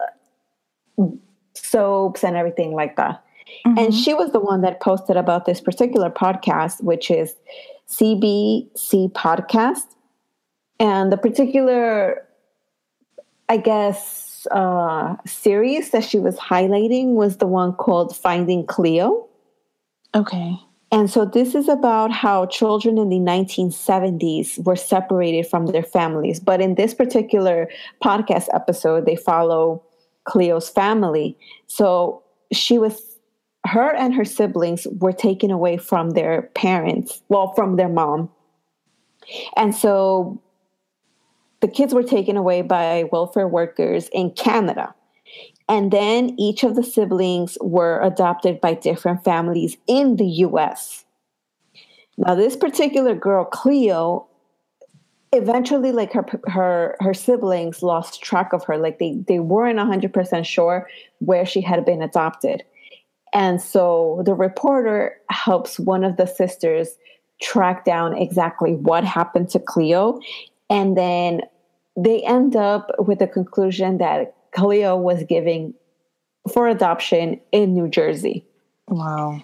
soaps 1.55 2.23
and 2.23 2.37
everything 2.37 2.73
like 2.73 2.97
that. 2.97 3.25
Mm-hmm. 3.67 3.79
And 3.79 3.95
she 3.95 4.15
was 4.15 4.33
the 4.33 4.41
one 4.41 4.61
that 4.61 4.81
posted 4.81 5.17
about 5.17 5.47
this 5.47 5.61
particular 5.61 6.11
podcast, 6.11 6.83
which 6.83 7.11
is 7.11 7.35
CBC 7.91 9.13
Podcast. 9.13 9.87
And 10.81 11.11
the 11.11 11.17
particular, 11.17 12.28
I 13.49 13.57
guess, 13.57 14.47
uh, 14.51 15.17
series 15.27 15.91
that 15.91 16.05
she 16.05 16.19
was 16.19 16.37
highlighting 16.37 17.15
was 17.15 17.39
the 17.39 17.47
one 17.47 17.73
called 17.73 18.17
Finding 18.17 18.67
Cleo. 18.67 19.27
Okay. 20.15 20.59
And 20.91 21.11
so 21.11 21.27
this 21.27 21.55
is 21.55 21.69
about 21.69 22.11
how 22.11 22.47
children 22.47 22.97
in 22.97 23.11
the 23.11 23.19
1970s 23.19 24.65
were 24.65 24.77
separated 24.77 25.47
from 25.47 25.67
their 25.67 25.83
families. 25.83 26.41
But 26.41 26.63
in 26.63 26.77
this 26.77 26.95
particular 26.95 27.69
podcast 28.03 28.49
episode, 28.55 29.05
they 29.05 29.17
follow 29.17 29.83
Cleo's 30.25 30.71
family. 30.71 31.37
So 31.67 32.23
she 32.53 32.79
was, 32.79 33.19
her 33.67 33.95
and 33.95 34.15
her 34.15 34.25
siblings 34.25 34.87
were 34.99 35.13
taken 35.13 35.51
away 35.51 35.77
from 35.77 36.11
their 36.11 36.43
parents, 36.55 37.23
well, 37.29 37.53
from 37.55 37.77
their 37.77 37.91
mom. 37.91 38.31
And 39.57 39.75
so 39.75 40.41
the 41.61 41.69
kids 41.69 41.93
were 41.93 42.03
taken 42.03 42.37
away 42.37 42.63
by 42.63 43.05
welfare 43.11 43.49
workers 43.49 44.09
in 44.13 44.31
Canada. 44.31 44.95
And 45.69 45.91
then 45.91 46.35
each 46.39 46.65
of 46.65 46.77
the 46.77 46.83
siblings 46.83 47.59
were 47.61 48.01
adopted 48.01 48.61
by 48.61 48.75
different 48.75 49.23
families 49.23 49.77
in 49.87 50.17
the 50.17 50.27
US. 50.27 51.05
Now, 52.17 52.35
this 52.35 52.57
particular 52.57 53.15
girl, 53.15 53.45
Cleo, 53.45 54.27
eventually 55.33 55.93
like 55.93 56.13
her 56.13 56.25
her 56.47 56.97
her 57.01 57.13
siblings 57.13 57.83
lost 57.83 58.23
track 58.23 58.53
of 58.53 58.65
her 58.65 58.79
like 58.79 58.99
they 58.99 59.23
they 59.29 59.39
weren't 59.39 59.79
100% 59.79 60.45
sure 60.47 60.89
where 61.19 61.45
she 61.45 61.61
had 61.61 61.85
been 61.85 62.01
adopted 62.01 62.63
and 63.35 63.61
so 63.61 64.23
the 64.25 64.33
reporter 64.33 65.17
helps 65.29 65.79
one 65.79 66.03
of 66.03 66.17
the 66.17 66.27
sisters 66.27 66.97
track 67.43 67.85
down 67.85 68.17
exactly 68.17 68.73
what 68.73 69.05
happened 69.05 69.51
to 69.51 69.59
Cleo 69.59 70.19
and 70.71 70.97
then 70.97 71.43
they 71.97 72.23
end 72.23 72.57
up 72.57 72.91
with 72.99 73.19
the 73.19 73.27
conclusion 73.27 73.99
that 73.99 74.35
Cleo 74.53 74.97
was 74.97 75.25
giving 75.25 75.75
for 76.53 76.69
adoption 76.69 77.41
in 77.53 77.75
New 77.75 77.89
Jersey. 77.89 78.45
Wow. 78.89 79.43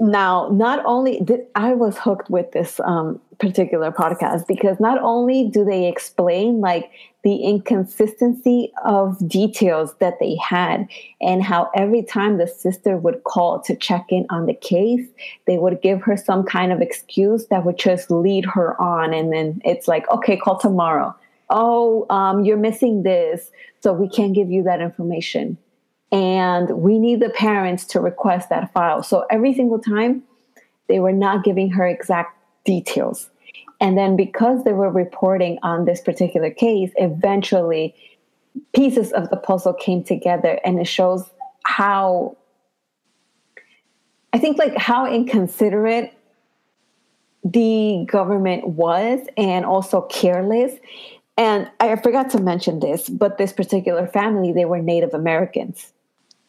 Now, 0.00 0.48
not 0.50 0.84
only 0.84 1.20
did 1.20 1.46
I 1.54 1.74
was 1.74 1.96
hooked 1.96 2.28
with 2.28 2.50
this 2.52 2.80
um, 2.80 3.20
particular 3.38 3.92
podcast 3.92 4.46
because 4.46 4.80
not 4.80 5.00
only 5.00 5.48
do 5.48 5.64
they 5.64 5.86
explain 5.86 6.60
like 6.60 6.90
the 7.22 7.36
inconsistency 7.36 8.72
of 8.84 9.16
details 9.28 9.94
that 10.00 10.18
they 10.18 10.36
had 10.36 10.88
and 11.20 11.42
how 11.42 11.70
every 11.76 12.02
time 12.02 12.38
the 12.38 12.48
sister 12.48 12.96
would 12.96 13.22
call 13.22 13.60
to 13.60 13.76
check 13.76 14.06
in 14.08 14.26
on 14.28 14.46
the 14.46 14.54
case, 14.54 15.06
they 15.46 15.58
would 15.58 15.80
give 15.82 16.02
her 16.02 16.16
some 16.16 16.42
kind 16.42 16.72
of 16.72 16.80
excuse 16.80 17.46
that 17.46 17.64
would 17.64 17.78
just 17.78 18.10
lead 18.10 18.44
her 18.44 18.80
on. 18.80 19.14
And 19.14 19.32
then 19.32 19.60
it's 19.64 19.86
like, 19.86 20.10
okay, 20.10 20.36
call 20.36 20.58
tomorrow. 20.58 21.14
Oh, 21.48 22.06
um, 22.10 22.44
you're 22.44 22.56
missing 22.56 23.04
this. 23.04 23.52
So 23.80 23.92
we 23.92 24.08
can't 24.08 24.34
give 24.34 24.50
you 24.50 24.64
that 24.64 24.80
information 24.80 25.58
and 26.12 26.68
we 26.70 26.98
need 26.98 27.20
the 27.20 27.30
parents 27.30 27.86
to 27.86 28.00
request 28.00 28.50
that 28.50 28.72
file. 28.72 29.02
So 29.02 29.24
every 29.30 29.54
single 29.54 29.78
time, 29.78 30.22
they 30.88 31.00
were 31.00 31.12
not 31.12 31.42
giving 31.42 31.70
her 31.70 31.86
exact 31.86 32.36
details. 32.64 33.30
And 33.80 33.96
then 33.96 34.14
because 34.14 34.62
they 34.62 34.74
were 34.74 34.90
reporting 34.90 35.58
on 35.62 35.86
this 35.86 36.02
particular 36.02 36.50
case, 36.50 36.92
eventually 36.96 37.94
pieces 38.74 39.10
of 39.12 39.30
the 39.30 39.36
puzzle 39.36 39.72
came 39.72 40.04
together 40.04 40.60
and 40.64 40.78
it 40.78 40.86
shows 40.86 41.24
how 41.64 42.36
I 44.34 44.38
think 44.38 44.58
like 44.58 44.76
how 44.76 45.12
inconsiderate 45.12 46.12
the 47.44 48.06
government 48.08 48.68
was 48.68 49.20
and 49.36 49.64
also 49.64 50.02
careless. 50.02 50.72
And 51.36 51.70
I 51.80 51.96
forgot 51.96 52.30
to 52.30 52.40
mention 52.40 52.80
this, 52.80 53.08
but 53.08 53.38
this 53.38 53.52
particular 53.52 54.06
family, 54.06 54.52
they 54.52 54.64
were 54.64 54.80
Native 54.80 55.14
Americans. 55.14 55.92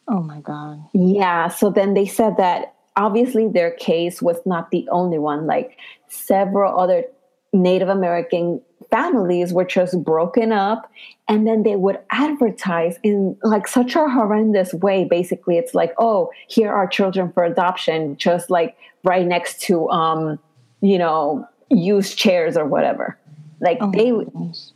Oh 0.08 0.20
my 0.20 0.40
God. 0.40 0.84
Yeah. 0.92 1.48
So 1.48 1.70
then 1.70 1.94
they 1.94 2.06
said 2.06 2.36
that 2.36 2.74
obviously 2.96 3.48
their 3.48 3.70
case 3.72 4.20
was 4.20 4.36
not 4.44 4.70
the 4.70 4.88
only 4.90 5.18
one. 5.18 5.46
Like 5.46 5.78
several 6.08 6.78
other 6.78 7.04
Native 7.52 7.88
American 7.88 8.60
families 8.90 9.52
were 9.52 9.64
just 9.64 10.02
broken 10.04 10.52
up 10.52 10.90
and 11.28 11.46
then 11.46 11.62
they 11.62 11.76
would 11.76 11.98
advertise 12.10 12.98
in 13.02 13.36
like 13.42 13.66
such 13.66 13.94
a 13.94 14.08
horrendous 14.08 14.74
way 14.74 15.04
basically 15.04 15.56
it's 15.56 15.74
like 15.74 15.92
oh 15.98 16.30
here 16.48 16.72
are 16.72 16.86
children 16.86 17.32
for 17.32 17.44
adoption 17.44 18.16
just 18.16 18.50
like 18.50 18.76
right 19.04 19.26
next 19.26 19.60
to 19.60 19.88
um 19.90 20.38
you 20.80 20.98
know 20.98 21.46
used 21.70 22.18
chairs 22.18 22.56
or 22.56 22.66
whatever 22.66 23.18
like 23.60 23.78
oh 23.80 23.90
they 23.90 24.12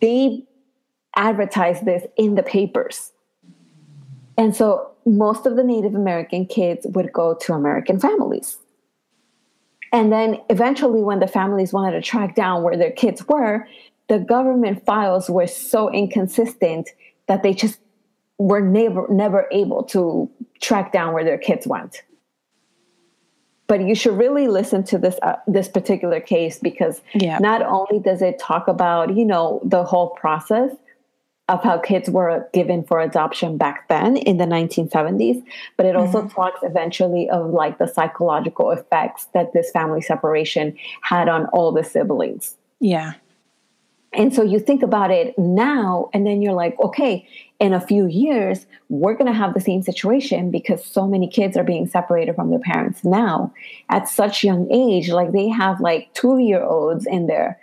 they 0.01 0.43
advertised 1.17 1.85
this 1.85 2.05
in 2.17 2.35
the 2.35 2.43
papers 2.43 3.13
and 4.39 4.57
so 4.57 4.91
most 5.05 5.45
of 5.45 5.57
the 5.57 5.65
native 5.65 5.95
american 5.95 6.47
kids 6.47 6.87
would 6.91 7.13
go 7.13 7.35
to 7.35 7.53
american 7.53 8.01
families 8.01 8.59
and 9.93 10.13
then 10.13 10.41
eventually, 10.51 11.03
when 11.03 11.21
the 11.21 11.27
families 11.27 11.73
wanted 11.73 11.93
to 11.93 12.03
track 12.03 12.35
down 12.35 12.63
where 12.63 12.77
their 12.77 12.91
kids 12.91 13.27
were, 13.27 13.67
the 14.09 14.19
government 14.19 14.85
files 14.85 15.31
were 15.31 15.47
so 15.47 15.91
inconsistent 15.91 16.91
that 17.27 17.43
they 17.43 17.55
just 17.55 17.81
were 18.39 18.61
never 18.61 19.07
never 19.09 19.49
able 19.51 19.83
to 19.83 20.31
track 20.61 20.93
down 20.93 21.13
where 21.13 21.25
their 21.25 21.39
kids 21.39 21.67
went. 21.67 22.03
But 23.67 23.87
you 23.87 23.95
should 23.95 24.17
really 24.17 24.49
listen 24.49 24.85
to 24.85 24.99
this 24.99 25.19
uh, 25.23 25.37
this 25.47 25.69
particular 25.69 26.21
case 26.21 26.59
because 26.59 27.01
yeah. 27.15 27.39
not 27.39 27.63
only 27.63 28.03
does 28.03 28.23
it 28.23 28.39
talk 28.39 28.69
about 28.69 29.17
you 29.17 29.25
know 29.25 29.61
the 29.65 29.85
whole 29.85 30.11
process, 30.11 30.71
of 31.49 31.63
how 31.63 31.79
kids 31.79 32.11
were 32.11 32.47
given 32.53 32.85
for 32.85 33.01
adoption 33.01 33.57
back 33.57 33.89
then 33.89 34.17
in 34.17 34.37
the 34.37 34.45
1970s 34.45 35.43
but 35.77 35.87
it 35.87 35.97
also 35.97 36.21
mm-hmm. 36.21 36.29
talks 36.29 36.61
eventually 36.63 37.29
of 37.31 37.51
like 37.51 37.79
the 37.79 37.87
psychological 37.87 38.71
effects 38.71 39.27
that 39.35 39.53
this 39.53 39.71
family 39.71 40.01
separation 40.01 40.77
had 41.03 41.29
on 41.29 41.47
all 41.47 41.73
the 41.73 41.85
siblings. 41.85 42.57
Yeah. 42.81 43.15
And 44.13 44.35
so 44.35 44.43
you 44.43 44.59
think 44.59 44.83
about 44.83 45.11
it 45.11 45.39
now 45.39 46.09
and 46.15 46.27
then 46.27 46.41
you're 46.41 46.55
like 46.55 46.79
okay 46.81 47.29
in 47.61 47.75
a 47.75 47.81
few 47.81 48.07
years 48.07 48.67
we're 48.89 49.13
going 49.15 49.27
to 49.27 49.39
have 49.39 49.53
the 49.53 49.61
same 49.61 49.83
situation 49.83 50.51
because 50.51 50.85
so 50.85 51.07
many 51.07 51.29
kids 51.29 51.57
are 51.57 51.65
being 51.65 51.87
separated 51.87 52.35
from 52.35 52.51
their 52.51 52.59
parents 52.59 53.05
now. 53.05 53.53
At 53.91 54.09
such 54.09 54.45
young 54.45 54.71
age 54.73 55.11
like 55.11 55.33
they 55.33 55.49
have 55.49 55.81
like 55.81 56.13
2 56.15 56.39
year 56.39 56.63
olds 56.63 57.07
in 57.07 57.27
there. 57.27 57.61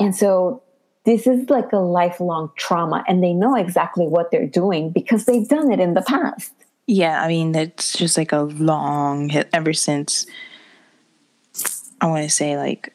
And 0.00 0.16
so 0.16 0.63
this 1.04 1.26
is 1.26 1.50
like 1.50 1.72
a 1.72 1.78
lifelong 1.78 2.50
trauma 2.56 3.04
and 3.06 3.22
they 3.22 3.32
know 3.32 3.54
exactly 3.56 4.06
what 4.06 4.30
they're 4.30 4.46
doing 4.46 4.90
because 4.90 5.26
they've 5.26 5.48
done 5.48 5.70
it 5.70 5.80
in 5.80 5.94
the 5.94 6.02
past. 6.02 6.52
Yeah, 6.86 7.22
I 7.22 7.28
mean, 7.28 7.54
it's 7.54 7.92
just 7.92 8.16
like 8.16 8.32
a 8.32 8.42
long 8.42 9.28
hit 9.28 9.48
ever 9.52 9.72
since 9.72 10.26
I 12.00 12.06
want 12.06 12.24
to 12.24 12.30
say 12.30 12.56
like 12.56 12.92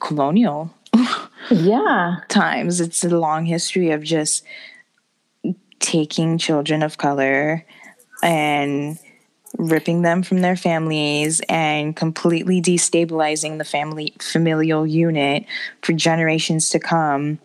colonial 0.00 0.74
yeah 1.50 2.16
times. 2.28 2.80
It's 2.80 3.04
a 3.04 3.10
long 3.10 3.44
history 3.44 3.90
of 3.90 4.02
just 4.02 4.44
taking 5.80 6.38
children 6.38 6.82
of 6.82 6.98
color 6.98 7.64
and 8.22 8.98
ripping 9.58 10.02
them 10.02 10.22
from 10.22 10.40
their 10.40 10.56
families 10.56 11.40
and 11.48 11.96
completely 11.96 12.60
destabilizing 12.60 13.58
the 13.58 13.64
family 13.64 14.12
familial 14.20 14.86
unit 14.86 15.44
for 15.82 15.92
generations 15.92 16.70
to 16.70 16.78
come 16.78 17.38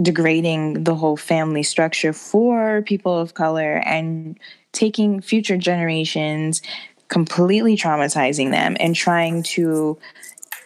degrading 0.00 0.84
the 0.84 0.94
whole 0.94 1.16
family 1.16 1.62
structure 1.62 2.12
for 2.12 2.82
people 2.82 3.18
of 3.18 3.34
color 3.34 3.82
and 3.84 4.38
taking 4.72 5.20
future 5.20 5.56
generations 5.56 6.62
completely 7.08 7.76
traumatizing 7.76 8.50
them 8.50 8.76
and 8.80 8.94
trying 8.94 9.42
to 9.42 9.98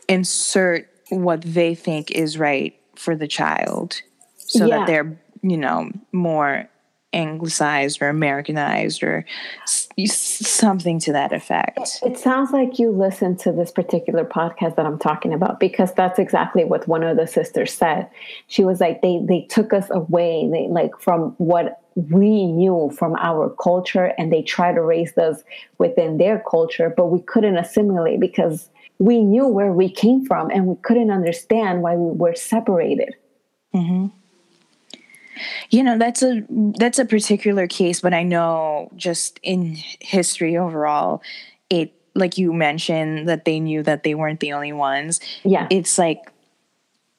insert 0.09 0.89
what 1.09 1.41
they 1.43 1.75
think 1.75 2.11
is 2.11 2.39
right 2.39 2.79
for 2.95 3.17
the 3.17 3.27
child 3.27 4.01
so 4.37 4.67
yeah. 4.67 4.79
that 4.79 4.87
they're 4.87 5.19
you 5.43 5.57
know 5.57 5.91
more 6.13 6.69
anglicized 7.15 8.03
or 8.03 8.09
Americanized 8.09 9.03
or 9.03 9.25
something 9.65 10.99
to 10.99 11.13
that 11.13 11.33
effect. 11.33 12.01
It 12.03 12.19
sounds 12.19 12.51
like 12.51 12.79
you 12.79 12.91
listened 12.91 13.39
to 13.41 13.53
this 13.53 13.71
particular 13.71 14.25
podcast 14.25 14.77
that 14.77 14.85
I'm 14.85 14.99
talking 14.99 15.33
about 15.33 15.61
because 15.61 15.95
that's 15.95 16.19
exactly 16.19 16.65
what 16.65 16.87
one 16.89 17.03
of 17.03 17.17
the 17.17 17.27
sisters 17.27 17.73
said. 17.73 18.11
She 18.49 18.65
was 18.65 18.81
like, 18.81 19.01
they 19.01 19.21
they 19.27 19.43
took 19.43 19.73
us 19.73 19.89
away, 19.91 20.49
they 20.51 20.67
like 20.69 21.01
from 21.01 21.35
what 21.39 21.81
we 21.95 22.47
knew 22.47 22.91
from 22.97 23.15
our 23.17 23.55
culture, 23.63 24.13
and 24.19 24.33
they 24.33 24.43
tried 24.43 24.75
to 24.75 24.83
raise 24.83 25.17
us 25.17 25.43
within 25.79 26.19
their 26.19 26.43
culture, 26.51 26.93
but 26.95 27.07
we 27.07 27.21
couldn't 27.23 27.57
assimilate 27.57 28.19
because 28.19 28.69
we 28.99 29.23
knew 29.23 29.47
where 29.47 29.73
we 29.73 29.91
came 29.91 30.25
from 30.25 30.51
and 30.51 30.67
we 30.67 30.77
couldn't 30.83 31.11
understand 31.11 31.83
why 31.83 31.95
we 31.95 32.17
were 32.17 32.35
separated. 32.35 33.15
Mm-hmm. 33.75 34.07
You 35.71 35.83
know, 35.83 35.99
that's 35.99 36.23
a 36.23 36.43
that's 36.79 36.99
a 36.99 37.05
particular 37.05 37.67
case, 37.67 38.01
but 38.01 38.15
I 38.15 38.23
know 38.23 38.91
just 38.97 39.41
in 39.43 39.77
history 40.01 40.57
overall, 40.57 41.23
it 41.71 41.93
like 42.15 42.39
you 42.39 42.53
mentioned 42.53 43.29
that 43.29 43.45
they 43.45 43.61
knew 43.61 43.83
that 43.83 44.03
they 44.03 44.15
weren't 44.15 44.41
the 44.41 44.53
only 44.53 44.73
ones. 44.73 45.21
Yeah. 45.43 45.67
It's 45.71 45.99
like 45.99 46.31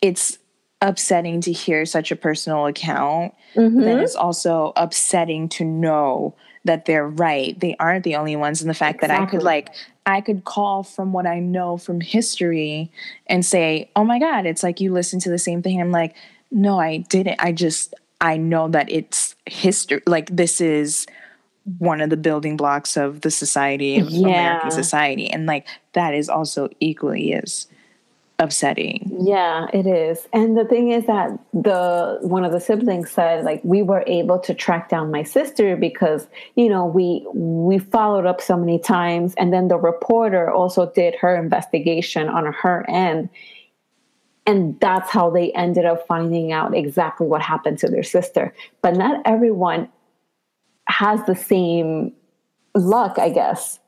it's 0.02 0.38
upsetting 0.82 1.42
to 1.42 1.52
hear 1.52 1.86
such 1.86 2.12
a 2.12 2.16
personal 2.16 2.66
account. 2.66 3.34
Mm-hmm. 3.56 3.82
Then 3.82 4.00
it's 4.00 4.16
also 4.16 4.74
upsetting 4.76 5.50
to 5.50 5.66
know 5.66 6.36
that 6.64 6.86
they're 6.86 7.08
right. 7.08 7.60
They 7.60 7.76
aren't 7.80 8.04
the 8.04 8.16
only 8.16 8.36
ones. 8.36 8.62
And 8.62 8.70
the 8.70 8.74
fact 8.74 9.04
exactly. 9.04 9.16
that 9.16 9.28
I 9.28 9.30
could 9.30 9.44
like 9.44 9.70
I 10.06 10.22
could 10.22 10.44
call 10.44 10.84
from 10.84 11.14
what 11.14 11.26
I 11.26 11.40
know 11.40 11.78
from 11.78 12.02
history 12.02 12.92
and 13.28 13.46
say, 13.46 13.90
Oh 13.96 14.04
my 14.04 14.20
God, 14.20 14.46
it's 14.46 14.64
like 14.64 14.80
you 14.80 14.94
listen 14.94 15.20
to 15.22 15.30
the 15.30 15.40
same 15.40 15.62
thing. 15.62 15.82
I'm 15.82 15.92
like, 15.92 16.16
no, 16.52 16.80
I 16.80 16.98
didn't. 16.98 17.38
I 17.40 17.52
just 17.52 17.94
I 18.26 18.38
know 18.38 18.68
that 18.70 18.92
it's 18.92 19.36
history. 19.46 20.02
Like 20.08 20.36
this 20.36 20.60
is 20.60 21.06
one 21.78 22.02
of 22.02 22.10
the 22.10 22.18
building 22.18 22.58
blocks 22.58 22.98
of 22.98 23.22
the 23.22 23.30
society 23.30 24.00
of 24.00 24.10
yeah. 24.10 24.28
American 24.28 24.72
society, 24.72 25.30
and 25.30 25.46
like 25.46 25.68
that 25.94 26.16
is 26.16 26.28
also 26.28 26.70
equally 26.80 27.34
as 27.36 27.68
upsetting. 28.40 29.16
Yeah, 29.22 29.68
it 29.74 29.86
is. 29.86 30.28
And 30.34 30.58
the 30.58 30.66
thing 30.66 30.90
is 30.90 31.06
that 31.06 31.38
the 31.54 32.18
one 32.22 32.44
of 32.44 32.52
the 32.52 32.60
siblings 32.60 33.12
said 33.12 33.46
like 33.46 33.62
we 33.64 33.84
were 33.84 34.04
able 34.08 34.40
to 34.40 34.56
track 34.56 34.90
down 34.90 35.12
my 35.12 35.22
sister 35.22 35.78
because 35.78 36.28
you 36.56 36.68
know 36.68 36.84
we 36.84 37.28
we 37.36 37.78
followed 37.78 38.26
up 38.26 38.42
so 38.42 38.58
many 38.58 38.80
times 38.80 39.36
and 39.38 39.54
then 39.54 39.68
the 39.68 39.78
reporter 39.78 40.50
also 40.50 40.92
did 40.94 41.14
her 41.16 41.36
investigation 41.36 42.28
on 42.28 42.52
her 42.52 42.84
end 42.90 43.30
and 44.46 44.80
that's 44.80 45.10
how 45.10 45.30
they 45.30 45.52
ended 45.54 45.86
up 45.86 46.06
finding 46.08 46.52
out 46.52 46.76
exactly 46.76 47.26
what 47.26 47.42
happened 47.42 47.80
to 47.80 47.88
their 47.88 48.04
sister. 48.04 48.54
But 48.82 48.96
not 48.96 49.22
everyone 49.26 49.90
has 50.88 51.24
the 51.26 51.36
same 51.36 52.14
luck, 52.76 53.18
I 53.18 53.30
guess. 53.30 53.80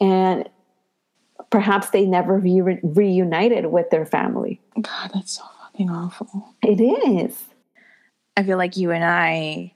And 0.00 0.48
perhaps 1.50 1.90
they 1.90 2.04
never 2.04 2.36
re- 2.36 2.80
reunited 2.82 3.66
with 3.66 3.88
their 3.90 4.04
family. 4.04 4.60
God, 4.80 5.10
that's 5.14 5.32
so 5.32 5.44
fucking 5.62 5.90
awful. 5.90 6.54
It 6.62 6.80
is. 6.80 7.36
I 8.36 8.42
feel 8.42 8.58
like 8.58 8.76
you 8.76 8.90
and 8.90 9.04
I, 9.04 9.72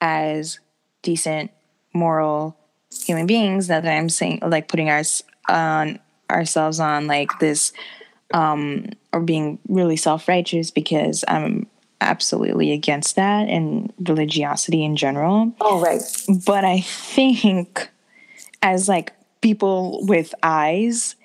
as 0.00 0.60
decent, 1.02 1.50
moral 1.92 2.56
human 3.04 3.26
beings, 3.26 3.66
that 3.66 3.86
I'm 3.86 4.08
saying, 4.08 4.40
like 4.46 4.68
putting 4.68 4.88
us 4.88 5.22
on 5.48 5.98
ourselves 6.30 6.80
on 6.80 7.06
like 7.06 7.38
this 7.38 7.72
um, 8.32 8.90
or 9.12 9.20
being 9.20 9.58
really 9.68 9.96
self 9.96 10.28
righteous 10.28 10.70
because 10.70 11.24
I'm 11.28 11.66
absolutely 12.00 12.72
against 12.72 13.16
that 13.16 13.48
and 13.48 13.92
religiosity 14.06 14.84
in 14.84 14.96
general. 14.96 15.52
Oh, 15.60 15.80
right. 15.80 16.02
But 16.44 16.64
I 16.64 16.80
think 16.80 17.88
as 18.62 18.88
like 18.88 19.12
people 19.40 20.04
with 20.06 20.34
eyes, 20.42 21.16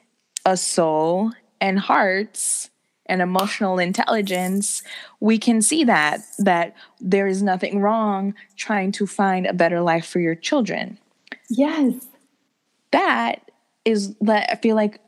a 0.45 0.55
soul, 0.55 1.31
and 1.59 1.79
hearts 1.79 2.69
and 3.07 3.21
emotional 3.21 3.77
intelligence, 3.79 4.83
we 5.19 5.37
can 5.37 5.61
see 5.61 5.83
that 5.83 6.21
that 6.39 6.75
there 6.99 7.27
is 7.27 7.43
nothing 7.43 7.79
wrong 7.79 8.33
trying 8.55 8.91
to 8.93 9.05
find 9.05 9.45
a 9.45 9.53
better 9.53 9.81
life 9.81 10.05
for 10.05 10.19
your 10.19 10.35
children. 10.35 10.97
Yes. 11.49 12.07
That 12.91 13.51
is 13.85 14.15
that 14.21 14.51
I 14.51 14.55
feel 14.55 14.75
like 14.75 14.99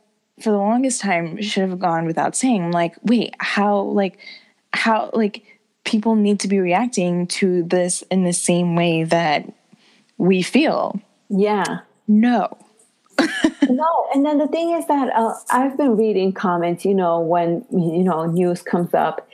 for 0.41 0.51
the 0.51 0.57
longest 0.57 1.01
time 1.01 1.41
should 1.41 1.69
have 1.69 1.79
gone 1.79 2.05
without 2.05 2.35
saying. 2.35 2.71
Like, 2.71 2.95
wait, 3.03 3.35
how 3.39 3.81
like 3.81 4.17
how 4.73 5.09
like 5.13 5.43
people 5.83 6.15
need 6.15 6.39
to 6.39 6.47
be 6.47 6.59
reacting 6.59 7.27
to 7.27 7.63
this 7.63 8.03
in 8.09 8.23
the 8.23 8.33
same 8.33 8.75
way 8.75 9.03
that 9.03 9.51
we 10.17 10.41
feel. 10.41 10.99
Yeah. 11.29 11.79
No. 12.07 12.57
no, 13.69 14.07
and 14.13 14.25
then 14.25 14.39
the 14.39 14.47
thing 14.47 14.71
is 14.71 14.87
that 14.87 15.13
uh, 15.15 15.33
I've 15.51 15.77
been 15.77 15.95
reading 15.95 16.33
comments, 16.33 16.83
you 16.83 16.95
know, 16.95 17.19
when 17.19 17.63
you 17.71 18.03
know 18.03 18.25
news 18.25 18.61
comes 18.63 18.93
up, 18.93 19.27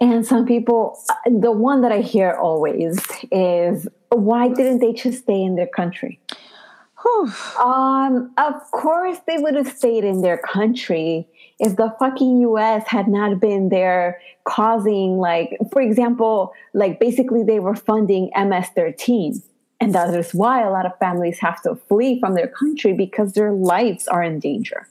and 0.00 0.26
some 0.26 0.46
people, 0.46 0.98
the 1.26 1.52
one 1.52 1.82
that 1.82 1.92
I 1.92 2.00
hear 2.00 2.32
always 2.32 2.98
is, 3.30 3.86
why 4.08 4.48
didn't 4.48 4.80
they 4.80 4.92
just 4.92 5.24
stay 5.24 5.42
in 5.42 5.56
their 5.56 5.66
country? 5.66 6.20
Um, 7.58 8.32
of 8.38 8.54
course 8.70 9.18
they 9.26 9.38
would 9.38 9.54
have 9.54 9.68
stayed 9.68 10.04
in 10.04 10.22
their 10.22 10.38
country 10.38 11.26
if 11.58 11.76
the 11.76 11.94
fucking 11.98 12.40
US 12.40 12.86
had 12.86 13.08
not 13.08 13.40
been 13.40 13.68
there 13.68 14.20
causing 14.44 15.18
like 15.18 15.56
for 15.72 15.80
example, 15.80 16.52
like 16.72 16.98
basically 17.00 17.42
they 17.42 17.60
were 17.60 17.74
funding 17.74 18.30
MS-13. 18.36 19.42
And 19.80 19.94
that 19.94 20.14
is 20.14 20.32
why 20.32 20.62
a 20.62 20.70
lot 20.70 20.86
of 20.86 20.96
families 20.98 21.38
have 21.40 21.60
to 21.62 21.74
flee 21.74 22.18
from 22.20 22.34
their 22.34 22.48
country 22.48 22.92
because 22.92 23.32
their 23.32 23.52
lives 23.52 24.08
are 24.08 24.22
in 24.22 24.38
danger. 24.38 24.88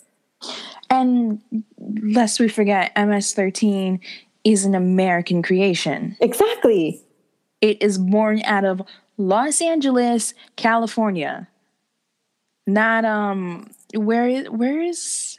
And 0.89 1.41
lest 1.79 2.39
we 2.39 2.47
forget, 2.47 2.91
MS-13 2.95 3.99
is 4.43 4.65
an 4.65 4.75
American 4.75 5.41
creation. 5.41 6.15
Exactly. 6.19 7.01
It 7.61 7.81
is 7.81 7.97
born 7.97 8.41
out 8.43 8.65
of 8.65 8.81
Los 9.17 9.61
Angeles, 9.61 10.33
California. 10.57 11.47
Not 12.65 13.05
um 13.05 13.69
where 13.95 14.27
is 14.27 14.49
where 14.49 14.81
is 14.81 15.37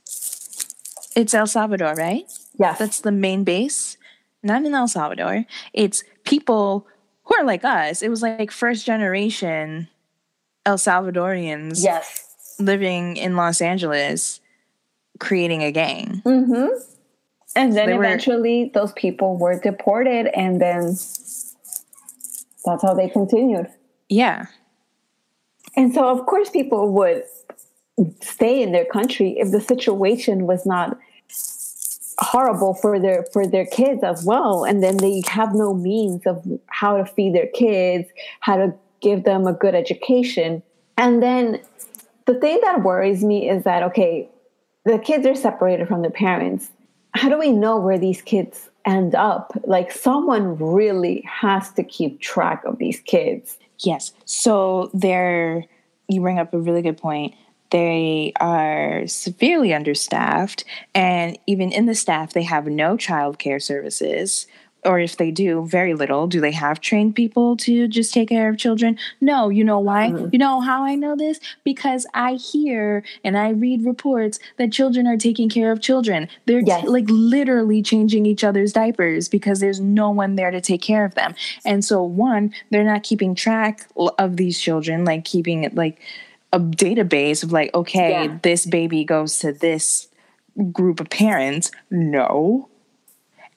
it's 1.17 1.35
El 1.35 1.47
Salvador, 1.47 1.95
right? 1.95 2.25
Yes. 2.59 2.79
That's 2.79 3.01
the 3.01 3.13
main 3.13 3.45
base. 3.45 3.97
Not 4.43 4.65
in 4.65 4.75
El 4.75 4.89
Salvador. 4.89 5.47
It's 5.73 6.05
people 6.25 6.87
who 7.25 7.37
are 7.37 7.45
like 7.45 7.65
us. 7.65 8.03
It 8.03 8.11
was 8.11 8.23
like 8.23 8.51
first 8.51 8.85
generation 8.85 9.89
El 10.67 10.77
Salvadorians. 10.77 11.83
Yes. 11.83 12.57
Living 12.59 13.17
in 13.17 13.37
Los 13.37 13.61
Angeles, 13.61 14.41
creating 15.19 15.63
a 15.63 15.73
gang. 15.73 16.23
Mm-hmm. 16.25 16.79
And 17.57 17.77
then 17.77 17.89
eventually 17.91 18.65
were, 18.65 18.81
those 18.81 18.93
people 18.93 19.37
were 19.37 19.59
deported 19.59 20.27
and 20.37 20.61
then 20.61 20.97
that's 22.65 22.83
how 22.83 22.95
they 22.95 23.09
continued. 23.09 23.69
Yeah. 24.09 24.47
And 25.77 25.93
so, 25.93 26.09
of 26.09 26.27
course, 26.27 26.51
people 26.51 26.93
would 26.93 27.25
stay 28.21 28.63
in 28.63 28.73
their 28.73 28.85
country 28.85 29.37
if 29.39 29.51
the 29.51 29.61
situation 29.61 30.47
was 30.47 30.67
not 30.67 30.99
horrible 32.19 32.75
for 32.75 33.01
their 33.01 33.25
for 33.33 33.47
their 33.47 33.67
kids 33.67 34.03
as 34.03 34.25
well. 34.25 34.65
And 34.65 34.83
then 34.83 34.97
they 34.99 35.23
have 35.27 35.55
no 35.55 35.75
means 35.75 36.27
of 36.27 36.45
how 36.67 36.97
to 36.97 37.05
feed 37.05 37.35
their 37.35 37.49
kids 37.49 38.09
how 38.41 38.57
to 38.57 38.75
give 39.01 39.25
them 39.25 39.47
a 39.47 39.53
good 39.53 39.75
education. 39.75 40.63
And 40.97 41.23
then 41.23 41.61
the 42.27 42.35
thing 42.35 42.61
that 42.63 42.83
worries 42.83 43.25
me 43.25 43.49
is 43.49 43.65
that 43.65 43.83
okay 43.83 44.29
the 44.85 44.99
kids 44.99 45.27
are 45.27 45.35
separated 45.35 45.89
from 45.89 46.03
their 46.03 46.11
parents. 46.11 46.71
How 47.15 47.29
do 47.29 47.39
we 47.39 47.53
know 47.53 47.79
where 47.79 47.99
these 47.99 48.23
kids 48.23 48.71
end 48.85 49.15
up? 49.15 49.53
Like 49.65 49.91
someone 49.91 50.57
really 50.59 51.23
has 51.23 51.73
to 51.73 51.83
keep 51.83 52.21
track 52.21 52.63
of 52.65 52.79
these 52.79 53.01
kids 53.01 53.59
Yes. 53.85 54.12
So 54.25 54.90
there, 54.94 55.64
you 56.09 56.20
bring 56.20 56.38
up 56.38 56.55
a 56.55 56.59
really 56.59 56.83
good 56.83 56.99
point. 56.99 57.35
They 57.70 58.33
are 58.40 59.07
severely 59.07 59.75
understaffed, 59.75 60.64
and 60.94 61.37
even 61.47 61.73
in 61.73 61.87
the 61.87 61.94
staff, 61.94 62.33
they 62.33 62.42
have 62.42 62.66
no 62.66 62.97
childcare 62.97 63.61
services 63.61 64.47
or 64.85 64.99
if 64.99 65.16
they 65.16 65.31
do, 65.31 65.66
very 65.66 65.94
little. 65.94 66.27
Do 66.27 66.40
they 66.40 66.53
have 66.53 66.81
trained 66.81 67.14
people 67.14 67.57
to 67.59 67.88
just 67.88 68.12
take 68.12 68.29
care 68.29 68.49
of 68.49 68.59
children? 68.59 68.99
No. 69.20 69.49
You 69.49 69.64
know 69.64 69.79
why? 69.79 70.11
Mm-hmm. 70.11 70.29
You 70.33 70.38
know 70.38 70.61
how 70.61 70.85
I 70.85 70.94
know 70.94 71.16
this? 71.16 71.40
Because 71.64 72.07
I 72.14 72.35
hear 72.35 73.03
and 73.23 73.37
I 73.37 73.51
read 73.51 73.85
reports 73.85 74.38
that 74.59 74.73
children 74.73 75.07
are 75.07 75.16
taking 75.16 75.49
care 75.49 75.73
of 75.73 75.81
children. 75.81 76.29
They're 76.47 76.61
yes. 76.61 76.83
t- 76.83 76.88
like 76.88 77.07
literally 77.09 77.83
changing 77.83 78.27
each 78.27 78.44
other's 78.44 78.73
diapers 78.73 79.29
because 79.29 79.61
there's 79.61 79.81
no 79.81 80.11
one 80.11 80.37
there 80.37 80.51
to 80.51 80.61
take 80.61 80.83
care 80.83 81.05
of 81.05 81.14
them. 81.14 81.35
And 81.64 81.85
so, 81.85 82.03
one, 82.03 82.55
they're 82.70 82.85
not 82.85 83.03
keeping 83.03 83.35
track 83.35 83.88
of 84.18 84.37
these 84.37 84.59
children, 84.59 85.05
like 85.05 85.25
keeping 85.25 85.64
it 85.64 85.75
like 85.75 86.01
a 86.53 86.61
database 86.61 87.42
of 87.42 87.53
like, 87.53 87.75
okay, 87.75 88.25
yeah. 88.25 88.38
this 88.42 88.64
baby 88.64 89.05
goes 89.05 89.38
to 89.40 89.53
this 89.53 90.09
group 90.73 91.01
of 91.01 91.11
parents. 91.11 91.70
No. 91.90 92.68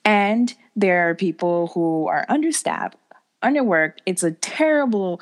And 0.04 0.54
there 0.78 1.08
are 1.08 1.14
people 1.14 1.68
who 1.74 2.06
are 2.06 2.24
understaffed, 2.28 2.96
underworked. 3.42 3.98
It's 4.06 4.22
a 4.22 4.30
terrible, 4.30 5.20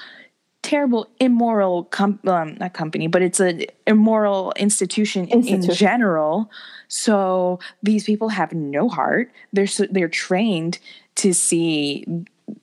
terrible, 0.62 1.08
immoral, 1.18 1.84
com- 1.84 2.20
um, 2.26 2.56
not 2.60 2.74
company, 2.74 3.06
but 3.06 3.22
it's 3.22 3.40
an 3.40 3.64
immoral 3.86 4.52
institution, 4.56 5.26
institution, 5.28 5.70
in 5.70 5.76
general. 5.76 6.50
So 6.88 7.58
these 7.82 8.04
people 8.04 8.28
have 8.28 8.52
no 8.52 8.88
heart. 8.88 9.32
They're 9.52 9.66
so, 9.66 9.86
they're 9.90 10.08
trained 10.08 10.78
to 11.16 11.32
see 11.32 12.04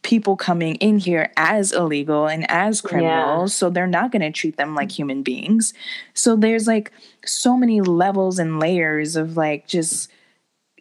people 0.03 0.37
coming 0.37 0.75
in 0.75 0.99
here 0.99 1.31
as 1.35 1.71
illegal 1.71 2.27
and 2.27 2.49
as 2.49 2.79
criminals 2.79 3.51
yeah. 3.51 3.57
so 3.57 3.69
they're 3.69 3.85
not 3.85 4.11
going 4.13 4.21
to 4.21 4.31
treat 4.31 4.55
them 4.55 4.73
like 4.75 4.89
human 4.89 5.23
beings 5.23 5.73
so 6.13 6.37
there's 6.37 6.67
like 6.67 6.89
so 7.25 7.57
many 7.57 7.81
levels 7.81 8.39
and 8.39 8.61
layers 8.61 9.17
of 9.17 9.35
like 9.35 9.67
just 9.67 10.09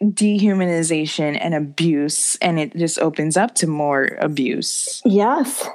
dehumanization 0.03 1.37
and 1.39 1.53
abuse 1.53 2.35
and 2.37 2.59
it 2.59 2.75
just 2.75 2.99
opens 2.99 3.37
up 3.37 3.55
to 3.55 3.67
more 3.67 4.17
abuse 4.19 5.01
yes 5.05 5.67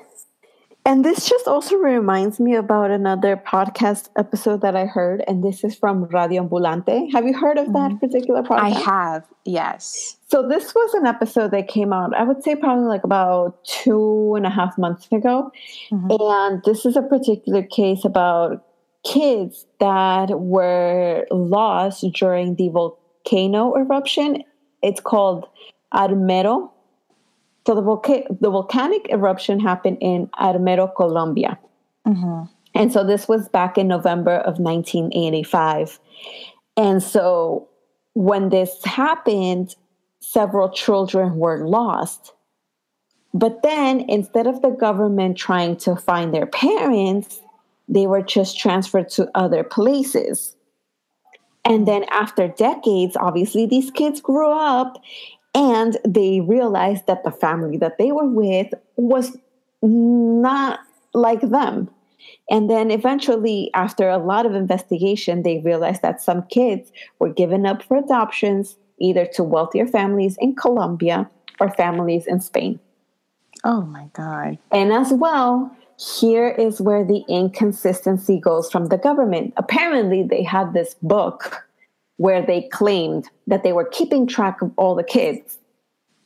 and 0.88 1.04
this 1.04 1.28
just 1.28 1.46
also 1.46 1.76
reminds 1.76 2.40
me 2.40 2.54
about 2.54 2.90
another 2.90 3.36
podcast 3.36 4.08
episode 4.16 4.62
that 4.62 4.74
I 4.74 4.86
heard, 4.86 5.22
and 5.28 5.44
this 5.44 5.62
is 5.62 5.76
from 5.76 6.04
Radio 6.04 6.48
Ambulante. 6.48 7.12
Have 7.12 7.26
you 7.26 7.36
heard 7.36 7.58
of 7.58 7.66
that 7.74 7.90
mm-hmm. 7.90 7.98
particular 7.98 8.42
podcast? 8.42 8.58
I 8.60 8.68
have, 8.70 9.24
yes. 9.44 10.16
So 10.30 10.48
this 10.48 10.74
was 10.74 10.94
an 10.94 11.04
episode 11.04 11.50
that 11.50 11.68
came 11.68 11.92
out, 11.92 12.16
I 12.16 12.22
would 12.22 12.42
say 12.42 12.56
probably 12.56 12.86
like 12.86 13.04
about 13.04 13.62
two 13.66 14.32
and 14.34 14.46
a 14.46 14.50
half 14.50 14.78
months 14.78 15.06
ago. 15.12 15.52
Mm-hmm. 15.92 16.22
And 16.22 16.62
this 16.64 16.86
is 16.86 16.96
a 16.96 17.02
particular 17.02 17.64
case 17.64 18.06
about 18.06 18.64
kids 19.04 19.66
that 19.80 20.40
were 20.40 21.26
lost 21.30 22.02
during 22.14 22.54
the 22.54 22.70
volcano 22.70 23.07
volcano 23.28 23.76
eruption. 23.76 24.42
It's 24.82 25.00
called 25.00 25.46
Armero. 25.92 26.70
So 27.66 27.74
the, 27.74 27.82
volca- 27.82 28.26
the 28.40 28.50
volcanic 28.50 29.08
eruption 29.10 29.60
happened 29.60 29.98
in 30.00 30.28
Armero, 30.28 30.94
Colombia. 30.94 31.58
Mm-hmm. 32.06 32.44
And 32.74 32.92
so 32.92 33.04
this 33.04 33.28
was 33.28 33.48
back 33.48 33.76
in 33.76 33.88
November 33.88 34.36
of 34.36 34.58
1985. 34.58 35.98
And 36.76 37.02
so 37.02 37.68
when 38.14 38.48
this 38.48 38.82
happened, 38.84 39.74
several 40.20 40.70
children 40.70 41.36
were 41.36 41.66
lost. 41.66 42.32
But 43.34 43.62
then 43.62 44.08
instead 44.08 44.46
of 44.46 44.62
the 44.62 44.70
government 44.70 45.36
trying 45.36 45.76
to 45.78 45.96
find 45.96 46.32
their 46.32 46.46
parents, 46.46 47.40
they 47.88 48.06
were 48.06 48.22
just 48.22 48.58
transferred 48.58 49.10
to 49.10 49.30
other 49.34 49.64
places. 49.64 50.56
And 51.64 51.86
then 51.86 52.04
after 52.10 52.48
decades, 52.48 53.16
obviously, 53.16 53.66
these 53.66 53.90
kids 53.90 54.20
grew 54.20 54.50
up 54.50 55.02
and 55.54 55.98
they 56.06 56.40
realized 56.40 57.06
that 57.06 57.24
the 57.24 57.30
family 57.30 57.76
that 57.78 57.98
they 57.98 58.12
were 58.12 58.28
with 58.28 58.72
was 58.96 59.36
not 59.82 60.80
like 61.14 61.40
them. 61.40 61.90
And 62.50 62.68
then 62.70 62.90
eventually, 62.90 63.70
after 63.74 64.08
a 64.08 64.18
lot 64.18 64.46
of 64.46 64.54
investigation, 64.54 65.42
they 65.42 65.58
realized 65.58 66.02
that 66.02 66.22
some 66.22 66.42
kids 66.44 66.90
were 67.18 67.32
given 67.32 67.66
up 67.66 67.82
for 67.82 67.96
adoptions, 67.96 68.76
either 68.98 69.26
to 69.34 69.44
wealthier 69.44 69.86
families 69.86 70.36
in 70.40 70.54
Colombia 70.54 71.28
or 71.60 71.70
families 71.70 72.26
in 72.26 72.40
Spain. 72.40 72.80
Oh 73.64 73.82
my 73.82 74.08
God. 74.12 74.58
And 74.72 74.92
as 74.92 75.12
well, 75.12 75.74
here 75.98 76.48
is 76.48 76.80
where 76.80 77.04
the 77.04 77.24
inconsistency 77.28 78.38
goes 78.38 78.70
from 78.70 78.86
the 78.86 78.98
government. 78.98 79.52
Apparently, 79.56 80.22
they 80.22 80.44
had 80.44 80.72
this 80.72 80.94
book 81.02 81.66
where 82.18 82.40
they 82.40 82.68
claimed 82.68 83.28
that 83.48 83.64
they 83.64 83.72
were 83.72 83.84
keeping 83.84 84.26
track 84.26 84.62
of 84.62 84.72
all 84.76 84.94
the 84.94 85.02
kids. 85.02 85.58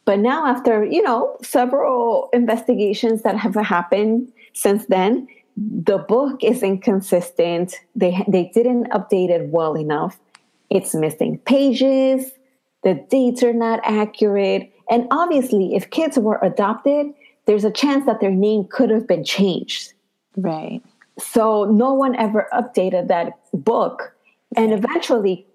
But 0.05 0.19
now, 0.19 0.47
after 0.47 0.85
you 0.85 1.03
know 1.03 1.37
several 1.43 2.29
investigations 2.33 3.23
that 3.23 3.37
have 3.37 3.55
happened 3.55 4.31
since 4.53 4.85
then, 4.87 5.27
the 5.57 5.99
book 5.99 6.45
is 6.45 6.63
inconsistent. 6.63 7.77
They 7.97 8.25
they 8.29 8.51
didn't 8.53 8.91
update 8.91 9.31
it 9.31 9.49
well 9.49 9.77
enough. 9.77 10.19
It's 10.69 10.95
missing 10.95 11.39
pages. 11.39 12.31
The 12.83 12.95
dates 13.09 13.43
are 13.43 13.55
not 13.55 13.81
accurate. 13.85 14.71
And 14.91 15.07
obviously, 15.11 15.75
if 15.75 15.89
kids 15.91 16.19
were 16.19 16.41
adopted, 16.43 17.15
there's 17.47 17.65
a 17.65 17.71
chance 17.71 18.07
that 18.07 18.21
their 18.21 18.31
name 18.31 18.67
could 18.71 18.91
have 18.91 19.07
been 19.07 19.25
changed. 19.25 19.93
Right. 20.37 20.83
So 21.19 21.65
no 21.65 21.93
one 21.93 22.17
ever 22.17 22.49
updated 22.53 23.09
that 23.09 23.39
book. 23.53 24.15
And 24.57 24.73
eventually, 24.73 25.47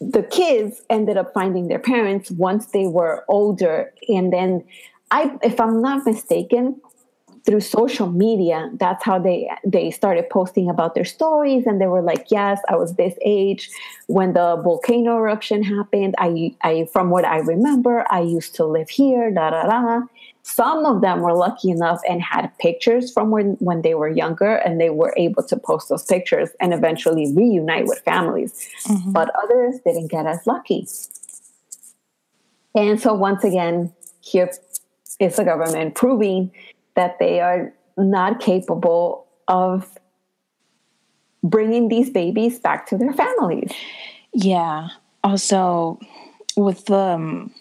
the 0.00 0.22
kids 0.22 0.82
ended 0.90 1.16
up 1.16 1.32
finding 1.32 1.68
their 1.68 1.78
parents 1.78 2.30
once 2.30 2.66
they 2.66 2.86
were 2.86 3.24
older. 3.28 3.92
And 4.08 4.32
then, 4.32 4.64
I, 5.10 5.36
if 5.42 5.60
I'm 5.60 5.80
not 5.80 6.04
mistaken, 6.04 6.80
through 7.44 7.60
social 7.60 8.10
media 8.10 8.70
that's 8.74 9.04
how 9.04 9.18
they 9.18 9.50
they 9.64 9.90
started 9.90 10.28
posting 10.30 10.70
about 10.70 10.94
their 10.94 11.04
stories 11.04 11.66
and 11.66 11.80
they 11.80 11.86
were 11.86 12.02
like 12.02 12.26
yes 12.30 12.60
i 12.68 12.76
was 12.76 12.94
this 12.94 13.14
age 13.24 13.68
when 14.06 14.32
the 14.32 14.56
volcano 14.62 15.16
eruption 15.16 15.62
happened 15.62 16.14
i 16.18 16.54
i 16.62 16.86
from 16.92 17.10
what 17.10 17.24
i 17.24 17.38
remember 17.38 18.04
i 18.10 18.20
used 18.20 18.54
to 18.54 18.64
live 18.64 18.88
here 18.88 19.30
da 19.30 19.50
da 19.50 19.64
da 19.64 20.02
some 20.42 20.84
of 20.84 21.02
them 21.02 21.20
were 21.20 21.34
lucky 21.34 21.70
enough 21.70 22.00
and 22.08 22.20
had 22.20 22.50
pictures 22.58 23.12
from 23.12 23.30
when, 23.30 23.52
when 23.60 23.82
they 23.82 23.94
were 23.94 24.08
younger 24.08 24.56
and 24.56 24.80
they 24.80 24.90
were 24.90 25.14
able 25.16 25.42
to 25.42 25.56
post 25.56 25.88
those 25.88 26.04
pictures 26.04 26.50
and 26.60 26.74
eventually 26.74 27.32
reunite 27.34 27.86
with 27.86 28.00
families 28.00 28.68
mm-hmm. 28.86 29.12
but 29.12 29.30
others 29.42 29.78
didn't 29.84 30.10
get 30.10 30.26
as 30.26 30.44
lucky 30.46 30.86
and 32.74 33.00
so 33.00 33.14
once 33.14 33.44
again 33.44 33.92
here 34.20 34.50
is 35.20 35.36
the 35.36 35.44
government 35.44 35.94
proving 35.94 36.50
that 36.94 37.18
they 37.18 37.40
are 37.40 37.72
not 37.96 38.40
capable 38.40 39.26
of 39.48 39.98
bringing 41.42 41.88
these 41.88 42.10
babies 42.10 42.58
back 42.58 42.86
to 42.86 42.96
their 42.96 43.12
families. 43.12 43.72
Yeah. 44.32 44.88
Also, 45.24 45.98
with 46.56 46.86
the 46.86 46.96
um, 46.96 47.54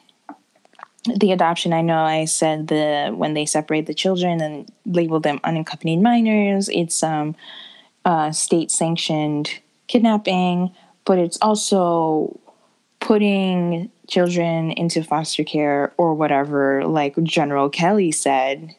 the 1.03 1.31
adoption, 1.31 1.73
I 1.73 1.81
know 1.81 1.99
I 1.99 2.25
said 2.25 2.67
the 2.67 3.11
when 3.15 3.33
they 3.33 3.45
separate 3.45 3.87
the 3.87 3.93
children 3.93 4.41
and 4.41 4.71
label 4.85 5.19
them 5.19 5.39
unaccompanied 5.43 6.01
minors, 6.01 6.69
it's 6.69 7.01
um 7.03 7.35
uh, 8.05 8.31
state 8.31 8.71
sanctioned 8.71 9.59
kidnapping, 9.87 10.73
but 11.05 11.19
it's 11.19 11.37
also 11.41 12.39
putting 12.99 13.91
children 14.07 14.71
into 14.71 15.03
foster 15.03 15.43
care 15.43 15.93
or 15.97 16.13
whatever, 16.13 16.85
like 16.85 17.21
General 17.23 17.69
Kelly 17.69 18.11
said 18.11 18.75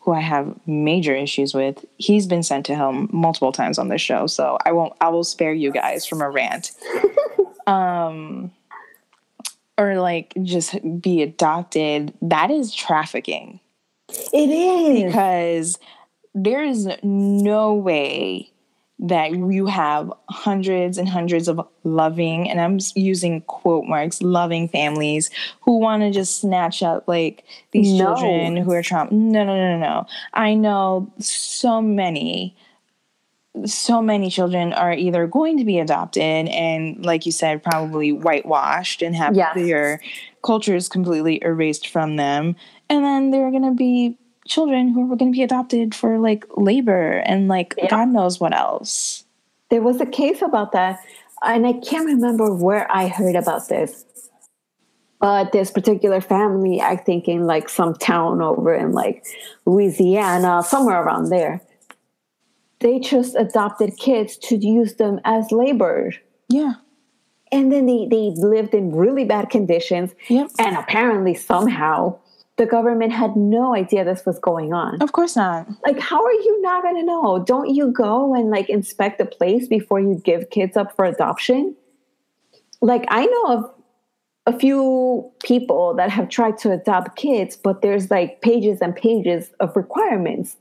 who 0.00 0.14
I 0.14 0.20
have 0.20 0.58
major 0.66 1.14
issues 1.14 1.52
with, 1.52 1.84
he's 1.98 2.26
been 2.26 2.42
sent 2.42 2.64
to 2.66 2.74
hell 2.74 2.92
multiple 3.10 3.52
times 3.52 3.78
on 3.78 3.88
this 3.88 4.00
show. 4.00 4.26
So 4.26 4.56
I 4.64 4.72
won't 4.72 4.94
I 5.02 5.08
will 5.08 5.24
spare 5.24 5.52
you 5.52 5.70
guys 5.70 6.06
from 6.06 6.22
a 6.22 6.30
rant. 6.30 6.72
um 7.66 8.50
or 9.78 10.00
like 10.00 10.34
just 10.42 10.76
be 11.00 11.22
adopted. 11.22 12.12
That 12.20 12.50
is 12.50 12.74
trafficking. 12.74 13.60
It 14.32 14.50
is. 14.50 15.04
Because 15.04 15.78
there 16.34 16.62
is 16.62 16.88
no 17.02 17.74
way 17.74 18.50
that 19.00 19.30
you 19.30 19.66
have 19.66 20.12
hundreds 20.28 20.98
and 20.98 21.08
hundreds 21.08 21.46
of 21.46 21.60
loving, 21.84 22.50
and 22.50 22.60
I'm 22.60 22.80
using 22.96 23.42
quote 23.42 23.84
marks, 23.84 24.20
loving 24.20 24.68
families 24.68 25.30
who 25.60 25.78
want 25.78 26.02
to 26.02 26.10
just 26.10 26.40
snatch 26.40 26.82
up 26.82 27.06
like 27.06 27.44
these 27.70 27.92
no. 27.92 28.16
children 28.16 28.56
who 28.56 28.72
are 28.72 28.82
trauma. 28.82 29.12
No, 29.12 29.44
no, 29.44 29.56
no, 29.56 29.78
no. 29.78 30.06
I 30.34 30.54
know 30.54 31.12
so 31.20 31.80
many, 31.80 32.56
so 33.66 34.02
many 34.02 34.30
children 34.30 34.72
are 34.72 34.92
either 34.92 35.26
going 35.26 35.58
to 35.58 35.64
be 35.64 35.78
adopted 35.78 36.48
and, 36.48 37.04
like 37.04 37.26
you 37.26 37.32
said, 37.32 37.62
probably 37.62 38.12
whitewashed 38.12 39.02
and 39.02 39.14
have 39.16 39.36
yes. 39.36 39.54
their 39.54 40.00
cultures 40.42 40.88
completely 40.88 41.42
erased 41.42 41.88
from 41.88 42.16
them. 42.16 42.56
And 42.88 43.04
then 43.04 43.30
they're 43.30 43.50
going 43.50 43.64
to 43.64 43.74
be 43.74 44.16
children 44.46 44.88
who 44.88 45.12
are 45.12 45.16
going 45.16 45.32
to 45.32 45.36
be 45.36 45.42
adopted 45.42 45.94
for 45.94 46.18
like 46.18 46.44
labor 46.56 47.18
and 47.18 47.48
like 47.48 47.74
yeah. 47.76 47.88
God 47.88 48.08
knows 48.08 48.40
what 48.40 48.54
else. 48.54 49.24
There 49.70 49.82
was 49.82 50.00
a 50.00 50.06
case 50.06 50.40
about 50.40 50.72
that, 50.72 51.00
and 51.42 51.66
I 51.66 51.74
can't 51.74 52.06
remember 52.06 52.54
where 52.54 52.90
I 52.90 53.08
heard 53.08 53.36
about 53.36 53.68
this. 53.68 54.04
But 55.20 55.52
this 55.52 55.70
particular 55.70 56.20
family, 56.20 56.80
I 56.80 56.96
think 56.96 57.28
in 57.28 57.46
like 57.46 57.68
some 57.68 57.94
town 57.94 58.40
over 58.40 58.72
in 58.72 58.92
like 58.92 59.26
Louisiana, 59.66 60.62
somewhere 60.62 61.02
around 61.02 61.28
there, 61.28 61.60
they 62.80 62.98
just 62.98 63.34
adopted 63.36 63.96
kids 63.98 64.36
to 64.38 64.56
use 64.56 64.94
them 64.94 65.20
as 65.24 65.50
labor. 65.50 66.12
Yeah. 66.48 66.74
And 67.50 67.72
then 67.72 67.86
they, 67.86 68.06
they 68.10 68.30
lived 68.36 68.74
in 68.74 68.94
really 68.94 69.24
bad 69.24 69.50
conditions. 69.50 70.14
Yep. 70.28 70.50
And 70.58 70.76
apparently, 70.76 71.34
somehow, 71.34 72.18
the 72.56 72.66
government 72.66 73.12
had 73.12 73.36
no 73.36 73.74
idea 73.74 74.04
this 74.04 74.26
was 74.26 74.38
going 74.40 74.72
on. 74.72 75.00
Of 75.00 75.12
course 75.12 75.36
not. 75.36 75.66
Like, 75.86 75.98
how 75.98 76.22
are 76.22 76.32
you 76.32 76.60
not 76.60 76.82
going 76.82 76.96
to 76.96 77.04
know? 77.04 77.42
Don't 77.44 77.74
you 77.74 77.90
go 77.92 78.34
and 78.34 78.50
like 78.50 78.68
inspect 78.68 79.18
the 79.18 79.24
place 79.24 79.68
before 79.68 80.00
you 80.00 80.20
give 80.24 80.50
kids 80.50 80.76
up 80.76 80.94
for 80.94 81.04
adoption? 81.04 81.74
Like, 82.80 83.06
I 83.08 83.26
know 83.26 83.44
of 83.46 83.74
a 84.46 84.58
few 84.58 85.30
people 85.42 85.94
that 85.94 86.10
have 86.10 86.28
tried 86.28 86.58
to 86.58 86.72
adopt 86.72 87.16
kids, 87.16 87.56
but 87.56 87.80
there's 87.80 88.10
like 88.10 88.40
pages 88.40 88.80
and 88.80 88.94
pages 88.94 89.50
of 89.60 89.76
requirements. 89.76 90.56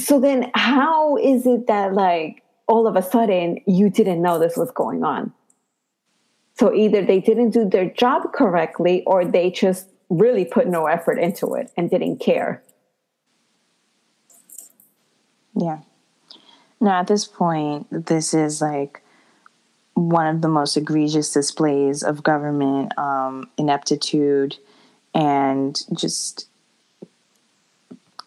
So 0.00 0.18
then, 0.18 0.50
how 0.54 1.16
is 1.16 1.46
it 1.46 1.66
that 1.66 1.94
like 1.94 2.42
all 2.66 2.86
of 2.86 2.96
a 2.96 3.02
sudden 3.02 3.60
you 3.66 3.90
didn't 3.90 4.22
know 4.22 4.38
this 4.38 4.56
was 4.56 4.70
going 4.70 5.04
on? 5.04 5.32
So 6.58 6.74
either 6.74 7.04
they 7.04 7.20
didn't 7.20 7.50
do 7.50 7.68
their 7.68 7.88
job 7.88 8.32
correctly 8.32 9.02
or 9.06 9.24
they 9.24 9.50
just 9.50 9.86
really 10.10 10.44
put 10.44 10.66
no 10.66 10.86
effort 10.86 11.18
into 11.18 11.54
it 11.54 11.70
and 11.76 11.88
didn't 11.88 12.18
care. 12.18 12.62
Yeah. 15.54 15.78
Now, 16.80 17.00
at 17.00 17.06
this 17.06 17.26
point, 17.26 17.86
this 18.06 18.34
is 18.34 18.60
like 18.60 19.02
one 19.94 20.26
of 20.26 20.42
the 20.42 20.48
most 20.48 20.76
egregious 20.76 21.32
displays 21.32 22.02
of 22.02 22.22
government 22.22 22.98
um, 22.98 23.50
ineptitude 23.56 24.56
and 25.14 25.78
just 25.94 26.46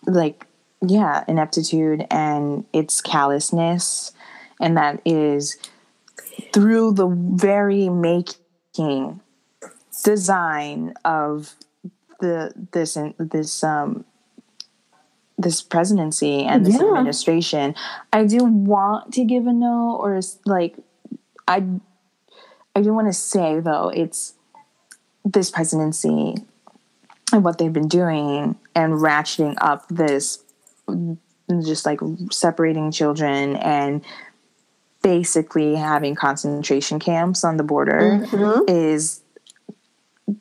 like, 0.06 0.46
yeah, 0.86 1.24
ineptitude 1.28 2.06
and 2.12 2.66
its 2.74 3.02
callousness. 3.02 4.12
And 4.60 4.78
that 4.78 5.02
is 5.06 5.58
through 6.54 6.94
the 6.94 7.08
very 7.08 7.90
making 7.90 9.20
design 10.04 10.94
of 11.06 11.56
the 12.20 12.52
this 12.72 12.98
this 13.18 13.64
um 13.64 14.06
this 15.38 15.62
presidency 15.62 16.44
and 16.44 16.66
this 16.66 16.76
yeah. 16.76 16.88
administration 16.88 17.76
i 18.12 18.24
do 18.24 18.44
want 18.44 19.14
to 19.14 19.24
give 19.24 19.46
a 19.46 19.54
no 19.54 19.98
or 20.00 20.20
like 20.46 20.76
i 21.48 21.64
i 22.76 22.82
do 22.82 22.94
want 22.94 23.08
to 23.08 23.14
say 23.14 23.60
though 23.60 23.90
it's 23.90 24.34
this 25.26 25.52
presidency 25.52 26.36
and 27.32 27.44
what 27.44 27.58
they've 27.58 27.74
been 27.74 27.88
doing 27.88 28.56
and 28.76 28.94
ratcheting 28.94 29.56
up 29.60 29.88
this 29.90 30.43
just 31.66 31.86
like 31.86 32.00
separating 32.32 32.92
children 32.92 33.56
and 33.58 34.04
basically 35.02 35.76
having 35.76 36.16
concentration 36.16 37.00
camps 37.00 37.44
on 37.44 37.58
the 37.58 37.64
border 37.64 38.26
mm-hmm. 38.26 38.62
is 38.70 39.22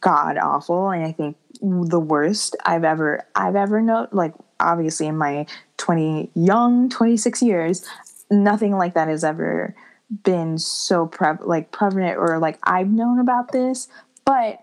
god 0.01 0.39
awful 0.39 0.91
and 0.91 1.05
i 1.05 1.11
think 1.11 1.37
the 1.63 2.01
worst 2.01 2.57
I've 2.65 2.85
ever 2.85 3.25
I've 3.35 3.57
ever 3.57 3.81
known. 3.81 4.09
Like 4.11 4.35
obviously 4.59 5.07
in 5.07 5.17
my 5.17 5.47
twenty 5.77 6.31
young 6.35 6.89
twenty 6.89 7.17
six 7.17 7.41
years, 7.41 7.87
nothing 8.31 8.77
like 8.77 8.95
that 8.95 9.09
has 9.09 9.25
ever 9.25 9.75
been 10.25 10.59
so 10.59 11.07
pre- 11.07 11.39
like 11.41 11.71
prevalent 11.71 12.19
or 12.19 12.39
like 12.39 12.59
I've 12.65 12.89
known 12.89 13.19
about 13.21 13.53
this. 13.53 13.89
But 14.25 14.59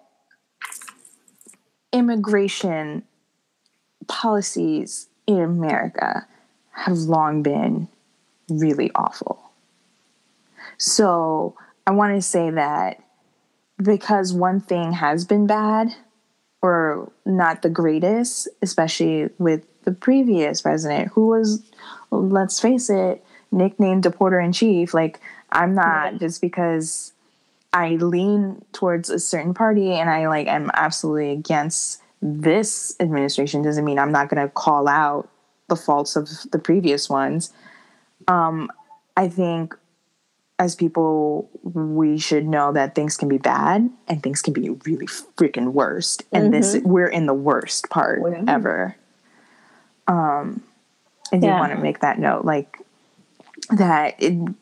immigration 1.94 3.04
policies 4.08 5.08
in 5.30 5.42
America 5.42 6.26
have 6.72 6.98
long 6.98 7.44
been 7.44 7.88
really 8.50 8.92
awful. 8.96 9.52
So 10.78 11.56
I 11.86 11.92
want 11.92 12.16
to 12.16 12.22
say 12.22 12.50
that 12.50 13.04
because 13.78 14.34
one 14.34 14.60
thing 14.60 14.94
has 14.94 15.26
been 15.26 15.46
bad 15.46 15.94
or 16.62 17.12
not 17.26 17.62
the 17.62 17.70
greatest, 17.70 18.48
especially 18.62 19.30
with 19.38 19.66
the 19.84 19.92
previous 19.92 20.62
president, 20.62 21.10
who 21.14 21.28
was, 21.28 21.64
let's 22.12 22.60
face 22.60 22.90
it, 22.90 23.24
nicknamed 23.52 24.04
deporter 24.04 24.44
in 24.44 24.52
chief. 24.52 24.94
Like, 24.94 25.20
I'm 25.52 25.74
not 25.74 26.20
just 26.20 26.42
because 26.42 27.14
I 27.72 27.92
lean 27.92 28.66
towards 28.74 29.10
a 29.10 29.20
certain 29.20 29.54
party 29.54 29.94
and 29.94 30.10
I 30.10 30.28
like 30.28 30.48
am 30.48 30.72
absolutely 30.74 31.32
against 31.32 32.02
this 32.22 32.96
administration 33.00 33.62
doesn't 33.62 33.86
mean 33.86 34.00
I'm 34.00 34.12
not 34.12 34.30
going 34.30 34.42
to 34.42 34.52
call 34.52 34.88
out 34.88 35.30
the 35.68 35.76
faults 35.76 36.16
of 36.16 36.30
the 36.52 36.60
previous 36.60 37.10
ones. 37.10 37.54
Um, 38.28 38.70
I 39.16 39.28
think 39.30 39.76
as 40.58 40.76
people, 40.76 41.50
we 41.64 42.18
should 42.18 42.46
know 42.46 42.74
that 42.74 42.94
things 42.94 43.16
can 43.16 43.30
be 43.30 43.38
bad 43.38 43.90
and 44.08 44.22
things 44.22 44.42
can 44.42 44.54
be 44.54 44.70
really 44.70 45.06
freaking 45.06 45.72
worst. 45.72 46.24
And 46.34 46.46
mm-hmm. 46.46 46.52
this, 46.52 46.78
we're 46.84 47.08
in 47.08 47.28
the 47.28 47.34
worst 47.34 47.90
part 47.90 48.22
ever. 48.48 48.98
Um, 50.08 50.64
I 51.32 51.38
do 51.38 51.48
yeah. 51.48 51.60
want 51.60 51.72
to 51.72 51.78
make 51.78 52.00
that 52.00 52.20
note, 52.20 52.44
like 52.44 52.78
that. 53.70 54.16
It, 54.22 54.54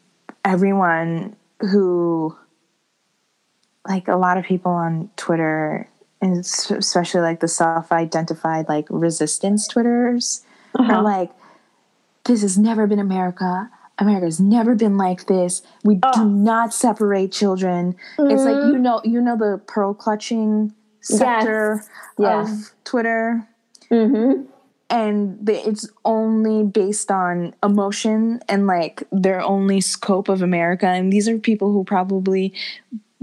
everyone 0.45 1.35
who 1.61 2.37
like 3.87 4.07
a 4.07 4.15
lot 4.15 4.37
of 4.37 4.45
people 4.45 4.71
on 4.71 5.09
Twitter 5.15 5.89
and 6.21 6.37
especially 6.37 7.21
like 7.21 7.39
the 7.39 7.47
self-identified 7.47 8.67
like 8.67 8.87
resistance 8.89 9.67
twitters 9.67 10.43
uh-huh. 10.75 10.93
are 10.93 11.01
like 11.01 11.31
this 12.25 12.41
has 12.41 12.57
never 12.57 12.87
been 12.87 12.99
america 12.99 13.69
america's 13.99 14.39
never 14.39 14.75
been 14.75 14.97
like 14.97 15.27
this 15.27 15.61
we 15.83 15.99
oh. 16.03 16.11
do 16.13 16.25
not 16.25 16.73
separate 16.73 17.31
children 17.31 17.95
mm-hmm. 18.17 18.31
it's 18.31 18.43
like 18.43 18.55
you 18.55 18.73
mm-hmm. 18.73 18.81
know 18.81 19.01
you 19.03 19.21
know 19.21 19.37
the 19.37 19.61
pearl 19.67 19.93
clutching 19.93 20.73
sector 21.01 21.83
yes. 22.17 22.49
of 22.49 22.71
twitter 22.83 23.47
mm-hmm. 23.91 24.41
and 24.89 25.37
the, 25.45 25.67
it's 25.67 25.89
only 26.03 26.63
based 26.63 27.11
on 27.11 27.53
emotion 27.63 28.39
and 28.49 28.67
like 28.67 29.03
their 29.11 29.41
only 29.41 29.79
scope 29.79 30.29
of 30.29 30.41
america 30.41 30.87
and 30.87 31.13
these 31.13 31.27
are 31.29 31.37
people 31.37 31.71
who 31.71 31.83
probably 31.83 32.53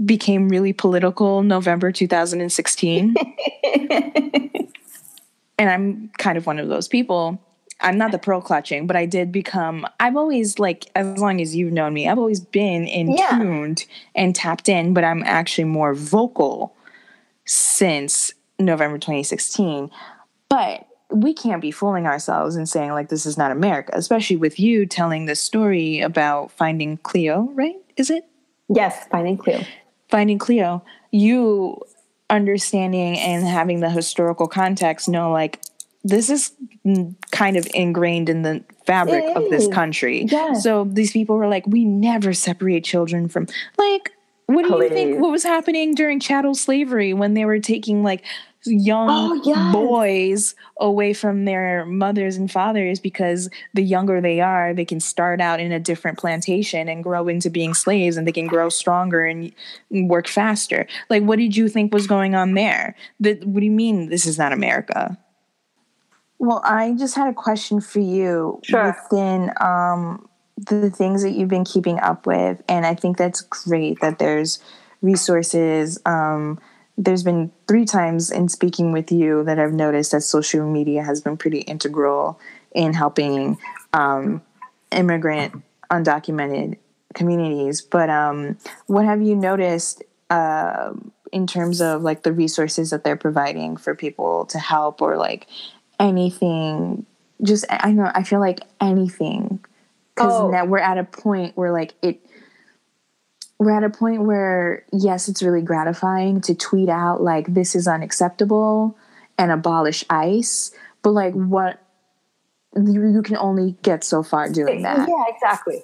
became 0.03 0.49
really 0.49 0.73
political 0.73 1.43
November 1.43 1.91
2016. 1.91 3.15
and 5.57 5.69
I'm 5.69 6.09
kind 6.17 6.37
of 6.37 6.45
one 6.45 6.59
of 6.59 6.67
those 6.67 6.87
people. 6.87 7.41
I'm 7.81 7.97
not 7.97 8.11
the 8.11 8.17
pearl 8.17 8.41
clutching, 8.41 8.87
but 8.87 8.95
I 8.95 9.05
did 9.05 9.31
become. 9.31 9.85
I've 9.99 10.15
always 10.15 10.59
like, 10.59 10.85
as 10.95 11.17
long 11.17 11.41
as 11.41 11.55
you've 11.55 11.73
known 11.73 11.93
me, 11.93 12.07
I've 12.07 12.17
always 12.17 12.39
been 12.39 12.87
in 12.87 13.11
yeah. 13.11 13.37
tuned 13.37 13.85
and 14.15 14.33
tapped 14.35 14.69
in. 14.69 14.93
But 14.93 15.03
I'm 15.03 15.23
actually 15.23 15.65
more 15.65 15.93
vocal 15.93 16.75
since 17.45 18.33
November 18.59 18.97
2016. 18.97 19.91
But 20.49 20.87
we 21.11 21.33
can't 21.33 21.61
be 21.61 21.71
fooling 21.71 22.07
ourselves 22.07 22.55
and 22.55 22.67
saying 22.67 22.91
like 22.91 23.09
this 23.09 23.25
is 23.25 23.37
not 23.37 23.51
America, 23.51 23.91
especially 23.93 24.37
with 24.37 24.59
you 24.59 24.85
telling 24.85 25.25
the 25.25 25.35
story 25.35 25.99
about 25.99 26.51
finding 26.51 26.97
Cleo. 26.97 27.49
Right? 27.53 27.75
Is 27.97 28.09
it? 28.09 28.25
Yes, 28.69 29.05
finding 29.11 29.37
Cleo. 29.37 29.63
Finding 30.09 30.39
Cleo, 30.39 30.83
you 31.11 31.81
understanding 32.29 33.17
and 33.19 33.45
having 33.45 33.79
the 33.79 33.89
historical 33.89 34.47
context 34.47 35.07
know 35.07 35.31
like 35.31 35.61
this 36.03 36.29
is 36.29 36.51
kind 37.31 37.57
of 37.57 37.67
ingrained 37.73 38.29
in 38.29 38.43
the 38.43 38.63
fabric 38.85 39.25
of 39.35 39.49
this 39.49 39.67
country. 39.67 40.27
So 40.61 40.83
these 40.83 41.11
people 41.11 41.35
were 41.35 41.47
like, 41.47 41.65
we 41.65 41.83
never 41.83 42.33
separate 42.33 42.83
children 42.83 43.27
from 43.27 43.47
like 43.77 44.11
what 44.45 44.61
do 44.63 44.69
Please. 44.69 44.83
you 44.83 44.89
think 44.89 45.19
what 45.19 45.31
was 45.31 45.43
happening 45.43 45.95
during 45.95 46.19
chattel 46.19 46.53
slavery 46.53 47.13
when 47.13 47.33
they 47.33 47.45
were 47.45 47.59
taking 47.59 48.03
like 48.03 48.23
young 48.65 49.07
oh, 49.09 49.41
yes. 49.43 49.73
boys 49.73 50.55
away 50.79 51.13
from 51.13 51.45
their 51.45 51.85
mothers 51.85 52.35
and 52.35 52.51
fathers 52.51 52.99
because 52.99 53.49
the 53.73 53.83
younger 53.83 54.21
they 54.21 54.41
are, 54.41 54.73
they 54.73 54.85
can 54.85 54.99
start 54.99 55.41
out 55.41 55.59
in 55.59 55.71
a 55.71 55.79
different 55.79 56.17
plantation 56.17 56.89
and 56.89 57.03
grow 57.03 57.27
into 57.27 57.49
being 57.49 57.73
slaves 57.73 58.17
and 58.17 58.27
they 58.27 58.31
can 58.31 58.47
grow 58.47 58.69
stronger 58.69 59.23
and 59.23 59.51
work 59.89 60.27
faster. 60.27 60.87
Like, 61.09 61.23
what 61.23 61.39
did 61.39 61.55
you 61.55 61.69
think 61.69 61.93
was 61.93 62.07
going 62.07 62.35
on 62.35 62.53
there? 62.53 62.95
That, 63.19 63.45
what 63.45 63.59
do 63.59 63.65
you 63.65 63.71
mean 63.71 64.09
this 64.09 64.25
is 64.25 64.37
not 64.37 64.53
America? 64.53 65.17
Well, 66.37 66.61
I 66.63 66.93
just 66.93 67.15
had 67.15 67.29
a 67.29 67.33
question 67.33 67.81
for 67.81 67.99
you 67.99 68.59
sure. 68.63 68.95
within 69.11 69.51
um, 69.61 70.27
the 70.57 70.89
things 70.89 71.23
that 71.23 71.31
you've 71.31 71.49
been 71.49 71.63
keeping 71.63 71.99
up 71.99 72.25
with. 72.25 72.61
And 72.67 72.85
I 72.85 72.95
think 72.95 73.17
that's 73.17 73.41
great 73.41 73.99
that 74.01 74.19
there's 74.19 74.59
resources. 75.01 75.99
Um, 76.05 76.59
there's 76.97 77.23
been 77.23 77.51
three 77.67 77.85
times 77.85 78.31
in 78.31 78.47
speaking 78.47 78.91
with 78.91 79.11
you 79.11 79.43
that 79.43 79.59
I've 79.59 79.73
noticed 79.73 80.11
that 80.11 80.21
social 80.21 80.69
media 80.69 81.03
has 81.03 81.21
been 81.21 81.37
pretty 81.37 81.59
integral 81.59 82.39
in 82.73 82.93
helping 82.93 83.57
um, 83.93 84.41
immigrant 84.91 85.61
undocumented 85.91 86.77
communities. 87.13 87.81
But 87.81 88.09
um, 88.09 88.57
what 88.87 89.05
have 89.05 89.21
you 89.21 89.35
noticed 89.35 90.03
uh, 90.29 90.93
in 91.31 91.47
terms 91.47 91.81
of 91.81 92.01
like 92.01 92.23
the 92.23 92.31
resources 92.31 92.91
that 92.91 93.03
they're 93.03 93.15
providing 93.15 93.77
for 93.77 93.95
people 93.95 94.45
to 94.47 94.59
help 94.59 95.01
or 95.01 95.17
like 95.17 95.47
anything? 95.99 97.05
Just 97.43 97.65
I 97.69 97.91
know 97.91 98.09
I 98.13 98.23
feel 98.23 98.39
like 98.39 98.61
anything 98.79 99.59
because 100.15 100.33
oh. 100.33 100.49
now 100.49 100.65
we're 100.65 100.77
at 100.79 100.97
a 100.97 101.03
point 101.03 101.57
where 101.57 101.73
like 101.73 101.93
it 102.01 102.25
we're 103.59 103.71
at 103.71 103.83
a 103.83 103.89
point 103.89 104.23
where 104.23 104.83
yes 104.91 105.27
it's 105.27 105.41
really 105.41 105.61
gratifying 105.61 106.41
to 106.41 106.53
tweet 106.53 106.89
out 106.89 107.21
like 107.21 107.53
this 107.53 107.75
is 107.75 107.87
unacceptable 107.87 108.97
and 109.37 109.51
abolish 109.51 110.03
ice 110.09 110.71
but 111.01 111.11
like 111.11 111.33
what 111.33 111.81
you, 112.75 113.07
you 113.07 113.21
can 113.21 113.37
only 113.37 113.77
get 113.83 114.03
so 114.03 114.21
far 114.21 114.49
doing 114.49 114.81
that. 114.81 115.07
yeah 115.07 115.23
exactly. 115.29 115.81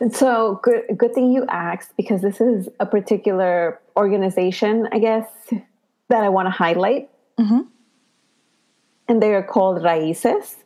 And 0.00 0.14
so 0.14 0.60
good 0.62 0.82
good 0.96 1.14
thing 1.14 1.32
you 1.32 1.46
asked 1.48 1.96
because 1.96 2.20
this 2.20 2.40
is 2.40 2.68
a 2.80 2.86
particular 2.86 3.80
organization 3.96 4.88
i 4.92 4.98
guess 4.98 5.26
that 6.08 6.24
i 6.24 6.28
want 6.28 6.46
to 6.46 6.50
highlight. 6.50 7.10
Mm-hmm. 7.38 7.60
and 9.06 9.22
they 9.22 9.32
are 9.34 9.44
called 9.44 9.80
RAICES 9.82 10.56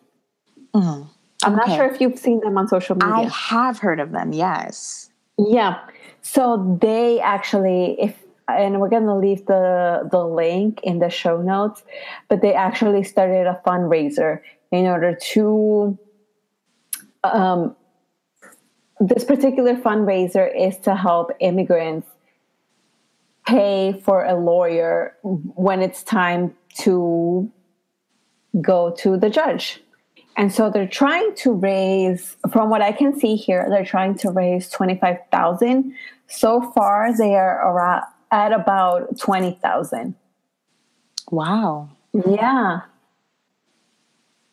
mm-hmm. 0.75 1.03
i'm 1.45 1.55
okay. 1.55 1.55
not 1.55 1.77
sure 1.77 1.87
if 1.93 2.01
you've 2.01 2.19
seen 2.19 2.41
them 2.41 2.57
on 2.57 2.67
social 2.69 2.97
media. 2.97 3.15
i 3.15 3.23
have 3.25 3.79
heard 3.79 4.01
of 4.01 4.13
them 4.13 4.33
yes. 4.33 5.11
Yeah 5.37 5.81
so 6.23 6.79
they 6.81 7.21
actually, 7.21 7.97
if 8.01 8.17
and 8.49 8.81
we're 8.81 8.89
to 8.91 9.15
leave 9.15 9.47
the 9.47 10.09
the 10.11 10.25
link 10.25 10.81
in 10.83 10.99
the 10.99 11.11
show 11.11 11.41
notes, 11.41 11.85
but 12.29 12.43
they 12.43 12.55
actually 12.55 13.03
started 13.05 13.47
a 13.47 13.61
fundraiser 13.67 14.41
in 14.71 14.87
order 14.87 15.15
to. 15.15 15.99
Um, 17.25 17.77
this 19.01 19.25
particular 19.25 19.75
fundraiser 19.75 20.49
is 20.57 20.79
to 20.79 20.95
help 20.95 21.33
immigrants 21.41 22.09
pay 23.47 24.01
for 24.05 24.25
a 24.25 24.35
lawyer 24.35 25.17
when 25.23 25.83
it's 25.83 26.05
time 26.05 26.55
to 26.79 27.51
go 28.61 28.95
to 28.99 29.17
the 29.17 29.29
judge. 29.29 29.82
And 30.37 30.53
so 30.53 30.71
they're 30.71 30.89
trying 30.89 31.35
to 31.37 31.53
raise, 31.53 32.37
from 32.51 32.71
what 32.71 32.81
I 32.81 32.93
can 32.93 33.19
see 33.19 33.37
here, 33.37 33.67
they're 33.69 33.85
trying 33.85 34.15
to 34.17 34.31
raise 34.31 34.71
25,000. 34.71 35.95
So 36.27 36.73
far, 36.73 37.17
they 37.17 37.35
are 37.35 37.71
around, 37.71 38.05
at 38.31 38.53
about 38.53 39.19
20,000. 39.19 40.15
Wow. 41.31 41.91
Yeah. 42.15 42.81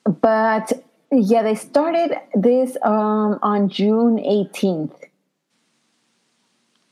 But 0.04 0.74
yeah, 1.12 1.44
they 1.44 1.56
started 1.56 2.18
this 2.34 2.78
um, 2.84 3.39
on 3.42 3.70
June 3.70 4.18
18th. 4.18 4.96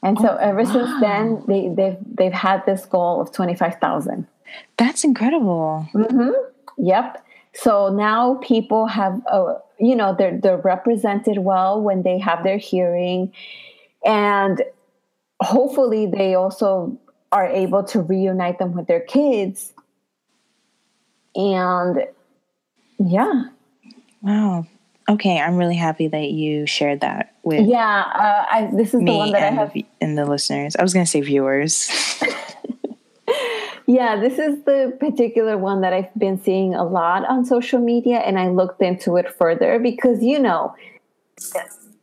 And 0.04 0.18
so 0.20 0.30
oh, 0.30 0.38
ever 0.38 0.64
wow. 0.64 0.72
since 0.72 1.02
then, 1.02 1.44
they, 1.48 1.70
they've, 1.70 1.98
they've 2.06 2.34
had 2.34 2.66
this 2.66 2.86
goal 2.86 3.20
of 3.20 3.32
25,000. 3.32 4.28
That's 4.78 5.04
incredible. 5.04 5.88
Mm-hmm. 5.94 6.32
Yep. 6.78 7.24
So 7.60 7.90
now 7.90 8.36
people 8.36 8.86
have, 8.86 9.20
uh, 9.26 9.56
you 9.80 9.96
know, 9.96 10.16
they're 10.16 10.38
they're 10.40 10.58
represented 10.58 11.40
well 11.40 11.82
when 11.82 12.04
they 12.04 12.20
have 12.20 12.44
their 12.44 12.58
hearing, 12.58 13.34
and 14.06 14.62
hopefully 15.42 16.06
they 16.06 16.36
also 16.36 17.00
are 17.32 17.48
able 17.48 17.84
to 17.86 18.02
reunite 18.02 18.60
them 18.60 18.74
with 18.74 18.86
their 18.86 19.00
kids. 19.00 19.74
And 21.36 22.06
yeah. 23.00 23.46
Wow. 24.22 24.68
Okay, 25.10 25.40
I'm 25.40 25.56
really 25.56 25.76
happy 25.76 26.08
that 26.10 26.30
you 26.30 26.68
shared 26.68 27.00
that 27.00 27.34
with. 27.42 27.66
Yeah, 27.66 28.02
uh, 28.02 28.46
I, 28.52 28.70
this 28.74 28.94
is 28.94 29.04
the 29.04 29.16
one 29.16 29.32
that 29.32 29.42
I 29.42 29.52
have. 29.52 29.76
And 30.00 30.18
the 30.18 30.26
listeners. 30.26 30.76
I 30.76 30.84
was 30.84 30.94
going 30.94 31.06
to 31.06 31.10
say 31.10 31.22
viewers. 31.22 31.90
Yeah, 33.90 34.20
this 34.20 34.38
is 34.38 34.64
the 34.66 34.96
particular 35.00 35.58
one 35.58 35.80
that 35.80 35.94
I've 35.94 36.14
been 36.18 36.42
seeing 36.42 36.76
a 36.76 36.84
lot 36.84 37.26
on 37.26 37.46
social 37.46 37.80
media, 37.80 38.18
and 38.18 38.38
I 38.38 38.50
looked 38.50 38.82
into 38.82 39.16
it 39.16 39.34
further 39.34 39.80
because, 39.80 40.22
you 40.22 40.40
know, 40.40 40.76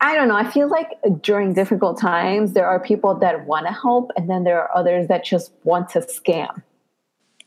I 0.01 0.15
don't 0.15 0.29
know. 0.29 0.37
I 0.37 0.51
feel 0.51 0.69
like 0.69 0.89
during 1.21 1.53
difficult 1.53 2.01
times, 2.01 2.55
there 2.55 2.67
are 2.67 2.81
people 2.81 3.15
that 3.17 3.45
want 3.47 3.67
to 3.67 3.73
help, 3.73 4.13
and 4.17 4.31
then 4.31 4.45
there 4.45 4.63
are 4.63 4.75
others 4.75 5.09
that 5.09 5.25
just 5.25 5.53
want 5.65 5.91
to 5.91 6.01
scam. 6.01 6.63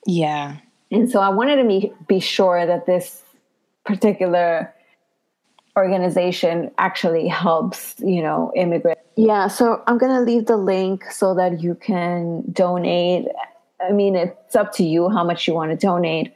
Yeah. 0.06 0.58
And 0.92 1.10
so 1.10 1.20
I 1.20 1.30
wanted 1.30 1.56
to 1.58 1.68
be, 1.68 1.92
be 2.08 2.20
sure 2.20 2.66
that 2.66 2.86
this 2.86 3.24
particular 3.86 4.72
organization 5.76 6.70
actually 6.78 7.28
helps, 7.28 7.96
you 8.00 8.22
know, 8.22 8.52
immigrants. 8.56 9.02
Yeah, 9.16 9.48
so 9.48 9.82
I'm 9.88 9.98
going 9.98 10.14
to 10.14 10.22
leave 10.22 10.46
the 10.46 10.58
link 10.58 11.06
so 11.06 11.34
that 11.34 11.60
you 11.60 11.74
can 11.74 12.44
donate 12.52 13.26
I 13.80 13.92
mean, 13.92 14.16
it's 14.16 14.56
up 14.56 14.74
to 14.74 14.84
you 14.84 15.10
how 15.10 15.24
much 15.24 15.48
you 15.48 15.54
want 15.54 15.72
to 15.72 15.78
donate, 15.78 16.34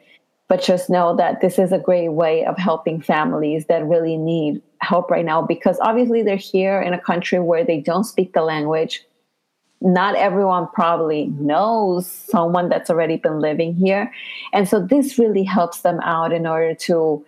but 0.47 0.61
just 0.61 0.89
know 0.89 1.15
that 1.15 1.41
this 1.41 1.57
is 1.57 1.71
a 1.71 1.79
great 1.79 2.09
way 2.09 2.45
of 2.45 2.57
helping 2.57 3.01
families 3.01 3.65
that 3.65 3.85
really 3.85 4.17
need 4.17 4.61
help 4.79 5.09
right 5.09 5.25
now 5.25 5.41
because 5.41 5.79
obviously 5.81 6.23
they're 6.23 6.35
here 6.35 6.81
in 6.81 6.93
a 6.93 6.99
country 6.99 7.39
where 7.39 7.63
they 7.63 7.79
don't 7.79 8.03
speak 8.03 8.33
the 8.33 8.41
language. 8.41 9.03
Not 9.79 10.15
everyone 10.15 10.67
probably 10.73 11.27
knows 11.39 12.05
someone 12.07 12.69
that's 12.69 12.89
already 12.89 13.17
been 13.17 13.39
living 13.39 13.73
here. 13.73 14.13
And 14.53 14.67
so 14.69 14.79
this 14.79 15.17
really 15.17 15.43
helps 15.43 15.81
them 15.81 15.99
out 16.01 16.31
in 16.31 16.45
order 16.45 16.75
to 16.75 17.25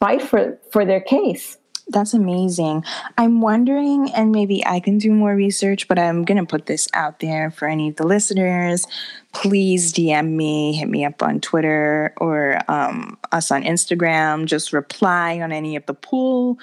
fight 0.00 0.20
for, 0.20 0.58
for 0.70 0.84
their 0.84 1.00
case. 1.00 1.56
That's 1.88 2.14
amazing. 2.14 2.82
I'm 3.18 3.40
wondering, 3.40 4.10
and 4.12 4.32
maybe 4.32 4.64
I 4.66 4.80
can 4.80 4.96
do 4.96 5.12
more 5.12 5.34
research, 5.34 5.86
but 5.86 5.98
I'm 5.98 6.24
going 6.24 6.38
to 6.38 6.46
put 6.46 6.66
this 6.66 6.88
out 6.94 7.20
there 7.20 7.50
for 7.50 7.68
any 7.68 7.88
of 7.88 7.96
the 7.96 8.06
listeners. 8.06 8.86
Please 9.34 9.92
DM 9.92 10.30
me, 10.30 10.72
hit 10.72 10.88
me 10.88 11.04
up 11.04 11.22
on 11.22 11.40
Twitter 11.40 12.14
or 12.16 12.58
um, 12.68 13.18
us 13.32 13.50
on 13.50 13.64
Instagram. 13.64 14.46
Just 14.46 14.72
reply 14.72 15.40
on 15.40 15.52
any 15.52 15.76
of 15.76 15.84
the 15.84 15.94
pool 15.94 16.58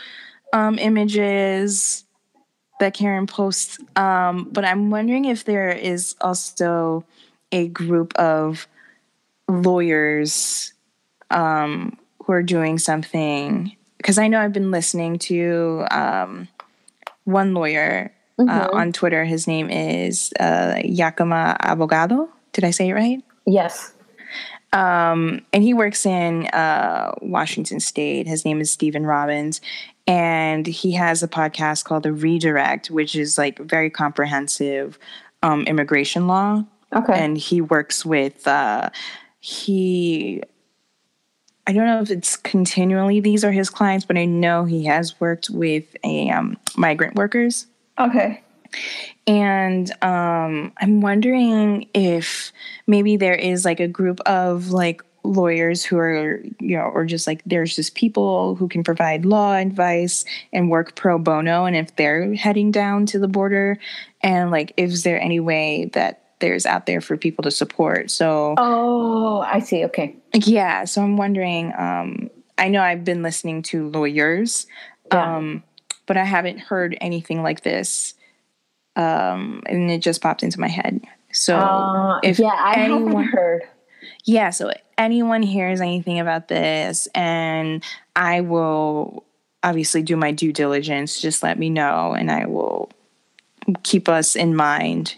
um, 0.53 0.79
images 0.79 2.03
that 2.79 2.95
Karen 2.95 3.27
posts. 3.27 3.77
Um, 3.95 4.49
but 4.51 4.65
I'm 4.65 4.89
wondering 4.89 5.25
if 5.25 5.43
there 5.43 5.69
is 5.69 6.15
also 6.19 7.05
a 7.51 7.67
group 7.67 8.13
of 8.15 8.67
lawyers 9.47 10.73
um, 11.29 11.97
who 12.23 12.33
are 12.33 12.43
doing 12.43 12.79
something 12.79 13.75
because 14.01 14.17
I 14.17 14.27
know 14.27 14.41
I've 14.41 14.51
been 14.51 14.71
listening 14.71 15.19
to 15.19 15.85
um, 15.91 16.47
one 17.25 17.53
lawyer 17.53 18.11
uh, 18.39 18.41
mm-hmm. 18.41 18.49
uh, 18.49 18.79
on 18.79 18.91
Twitter. 18.91 19.23
His 19.25 19.47
name 19.47 19.69
is 19.69 20.33
uh, 20.39 20.81
Yakima 20.83 21.55
Abogado. 21.61 22.27
Did 22.51 22.63
I 22.63 22.71
say 22.71 22.89
it 22.89 22.93
right? 22.93 23.23
Yes. 23.45 23.93
Um, 24.73 25.41
and 25.53 25.61
he 25.61 25.75
works 25.75 26.07
in 26.07 26.47
uh, 26.47 27.13
Washington 27.21 27.79
State. 27.79 28.25
His 28.25 28.43
name 28.43 28.59
is 28.59 28.71
Stephen 28.71 29.05
Robbins, 29.05 29.61
and 30.07 30.65
he 30.65 30.93
has 30.93 31.21
a 31.21 31.27
podcast 31.27 31.83
called 31.83 32.01
The 32.01 32.13
Redirect, 32.13 32.89
which 32.89 33.15
is 33.15 33.37
like 33.37 33.59
very 33.59 33.91
comprehensive 33.91 34.97
um, 35.43 35.63
immigration 35.65 36.25
law. 36.25 36.65
Okay. 36.91 37.13
And 37.13 37.37
he 37.37 37.61
works 37.61 38.03
with 38.03 38.47
uh, 38.47 38.89
he 39.39 40.41
I 41.67 41.73
don't 41.73 41.85
know 41.85 42.01
if 42.01 42.09
it's 42.09 42.37
continually 42.37 43.19
these 43.19 43.43
are 43.43 43.51
his 43.51 43.69
clients, 43.69 44.05
but 44.05 44.17
I 44.17 44.25
know 44.25 44.65
he 44.65 44.85
has 44.85 45.19
worked 45.19 45.49
with 45.49 45.95
a 46.03 46.29
um, 46.29 46.57
migrant 46.75 47.15
workers. 47.15 47.67
Okay. 47.99 48.41
And 49.27 49.91
um, 50.03 50.71
I'm 50.77 51.01
wondering 51.01 51.87
if 51.93 52.51
maybe 52.87 53.17
there 53.17 53.35
is 53.35 53.65
like 53.65 53.79
a 53.79 53.87
group 53.87 54.19
of 54.21 54.71
like 54.71 55.03
lawyers 55.23 55.85
who 55.85 55.97
are, 55.97 56.41
you 56.59 56.77
know, 56.77 56.83
or 56.83 57.05
just 57.05 57.27
like 57.27 57.43
there's 57.45 57.75
just 57.75 57.93
people 57.93 58.55
who 58.55 58.67
can 58.67 58.83
provide 58.83 59.25
law 59.25 59.53
advice 59.53 60.25
and 60.51 60.71
work 60.71 60.95
pro 60.95 61.19
bono. 61.19 61.65
And 61.65 61.75
if 61.75 61.95
they're 61.95 62.33
heading 62.33 62.71
down 62.71 63.05
to 63.07 63.19
the 63.19 63.27
border, 63.27 63.77
and 64.21 64.49
like, 64.49 64.73
is 64.77 65.03
there 65.03 65.21
any 65.21 65.39
way 65.39 65.85
that 65.93 66.21
there's 66.41 66.65
out 66.65 66.85
there 66.87 66.99
for 66.99 67.15
people 67.15 67.43
to 67.43 67.51
support. 67.51 68.11
So 68.11 68.55
Oh, 68.57 69.39
I 69.41 69.59
see. 69.59 69.85
Okay. 69.85 70.17
Yeah, 70.33 70.85
so 70.85 71.01
I'm 71.01 71.17
wondering 71.17 71.73
um 71.77 72.29
I 72.57 72.67
know 72.69 72.81
I've 72.81 73.03
been 73.03 73.23
listening 73.23 73.61
to 73.63 73.89
lawyers 73.89 74.67
yeah. 75.11 75.37
um 75.37 75.63
but 76.05 76.17
I 76.17 76.23
haven't 76.23 76.59
heard 76.59 76.97
anything 77.01 77.43
like 77.43 77.61
this. 77.61 78.13
Um 78.95 79.63
and 79.65 79.89
it 79.89 79.99
just 79.99 80.21
popped 80.21 80.43
into 80.43 80.59
my 80.59 80.67
head. 80.67 81.01
So 81.31 81.57
uh, 81.57 82.19
if 82.23 82.39
yeah, 82.39 82.47
I 82.57 82.75
anyone, 82.75 83.11
haven't 83.11 83.27
heard. 83.27 83.61
Yeah, 84.25 84.49
so 84.49 84.71
anyone 84.97 85.43
hears 85.43 85.81
anything 85.81 86.19
about 86.19 86.47
this 86.47 87.07
and 87.15 87.83
I 88.15 88.41
will 88.41 89.23
obviously 89.63 90.01
do 90.01 90.15
my 90.17 90.31
due 90.31 90.51
diligence, 90.51 91.21
just 91.21 91.43
let 91.43 91.57
me 91.57 91.69
know 91.69 92.13
and 92.13 92.31
I 92.31 92.45
will 92.47 92.91
keep 93.83 94.09
us 94.09 94.35
in 94.35 94.55
mind 94.55 95.15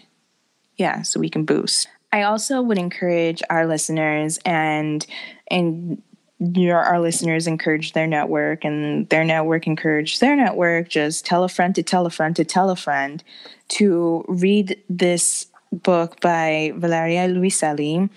yeah, 0.76 1.02
so 1.02 1.20
we 1.20 1.28
can 1.28 1.44
boost. 1.44 1.88
I 2.14 2.22
also 2.22 2.62
would 2.62 2.78
encourage 2.78 3.42
our 3.50 3.66
listeners 3.66 4.38
and 4.44 5.04
and 5.50 6.00
your 6.38 6.78
our 6.78 7.00
listeners 7.00 7.48
encourage 7.48 7.92
their 7.92 8.06
network 8.06 8.64
and 8.64 9.08
their 9.08 9.24
network 9.24 9.66
encourage 9.66 10.20
their 10.20 10.36
network 10.36 10.88
just 10.88 11.26
tell 11.26 11.42
a 11.42 11.48
friend 11.48 11.74
to 11.74 11.82
tell 11.82 12.06
a 12.06 12.10
friend 12.10 12.36
to 12.36 12.44
tell 12.44 12.70
a 12.70 12.76
friend 12.76 13.24
to 13.70 14.24
read 14.28 14.80
this 14.88 15.48
book 15.72 16.20
by 16.20 16.72
Valeria 16.76 17.26
Luiselli. 17.26 18.08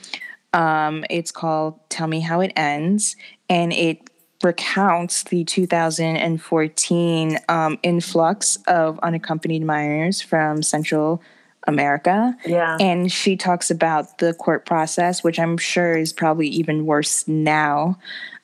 Um, 0.54 1.04
it's 1.10 1.32
called 1.32 1.80
Tell 1.90 2.06
Me 2.06 2.20
How 2.20 2.42
It 2.42 2.54
Ends, 2.56 3.16
and 3.50 3.74
it 3.74 4.12
recounts 4.44 5.24
the 5.24 5.44
2014 5.44 7.40
um, 7.50 7.80
influx 7.82 8.60
of 8.68 9.00
unaccompanied 9.00 9.64
minors 9.64 10.22
from 10.22 10.62
Central 10.62 11.20
America. 11.68 12.36
Yeah. 12.46 12.78
And 12.80 13.12
she 13.12 13.36
talks 13.36 13.70
about 13.70 14.18
the 14.20 14.34
court 14.34 14.66
process, 14.66 15.24
which 15.24 15.40
I'm 15.40 15.58
sure 15.58 15.98
is 15.98 16.14
probably 16.14 16.48
even 16.48 16.86
worse 16.86 17.28
now, 17.28 18.00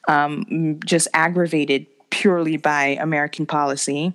um, 0.07 0.79
just 0.85 1.07
aggravated 1.13 1.87
purely 2.09 2.57
by 2.57 2.97
American 2.99 3.45
policy. 3.45 4.13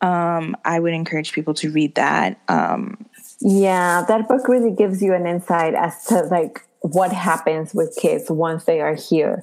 Um, 0.00 0.56
I 0.64 0.78
would 0.78 0.94
encourage 0.94 1.32
people 1.32 1.54
to 1.54 1.70
read 1.70 1.94
that. 1.96 2.40
Um, 2.48 3.04
yeah, 3.40 4.04
that 4.08 4.28
book 4.28 4.48
really 4.48 4.70
gives 4.70 5.02
you 5.02 5.12
an 5.12 5.26
insight 5.26 5.74
as 5.74 6.04
to 6.06 6.22
like 6.22 6.62
what 6.80 7.12
happens 7.12 7.74
with 7.74 7.96
kids 8.00 8.30
once 8.30 8.64
they 8.64 8.80
are 8.80 8.94
here. 8.94 9.42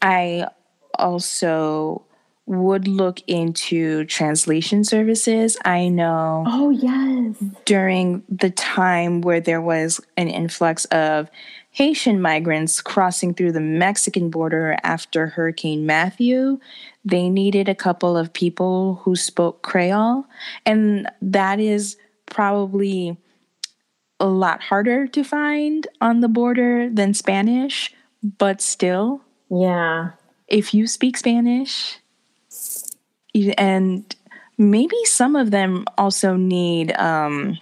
I 0.00 0.46
also 0.98 2.02
would 2.48 2.88
look 2.88 3.20
into 3.26 4.04
translation 4.06 4.82
services. 4.82 5.56
I 5.64 5.88
know. 5.88 6.44
Oh, 6.46 6.70
yes. 6.70 7.36
During 7.66 8.22
the 8.28 8.50
time 8.50 9.20
where 9.20 9.40
there 9.40 9.60
was 9.60 10.00
an 10.16 10.28
influx 10.28 10.86
of 10.86 11.30
Haitian 11.70 12.20
migrants 12.20 12.80
crossing 12.80 13.34
through 13.34 13.52
the 13.52 13.60
Mexican 13.60 14.30
border 14.30 14.76
after 14.82 15.26
Hurricane 15.28 15.84
Matthew, 15.84 16.58
they 17.04 17.28
needed 17.28 17.68
a 17.68 17.74
couple 17.74 18.16
of 18.16 18.32
people 18.32 19.00
who 19.04 19.14
spoke 19.14 19.62
Creole. 19.62 20.24
And 20.64 21.08
that 21.20 21.60
is 21.60 21.96
probably 22.26 23.18
a 24.18 24.26
lot 24.26 24.62
harder 24.62 25.06
to 25.06 25.22
find 25.22 25.86
on 26.00 26.20
the 26.20 26.28
border 26.28 26.88
than 26.90 27.14
Spanish, 27.14 27.92
but 28.22 28.60
still. 28.62 29.20
Yeah. 29.50 30.12
If 30.48 30.72
you 30.72 30.86
speak 30.86 31.18
Spanish, 31.18 31.98
and 33.56 34.14
maybe 34.58 34.96
some 35.04 35.36
of 35.36 35.50
them 35.50 35.84
also 35.96 36.36
need 36.36 36.92
um, 36.96 37.58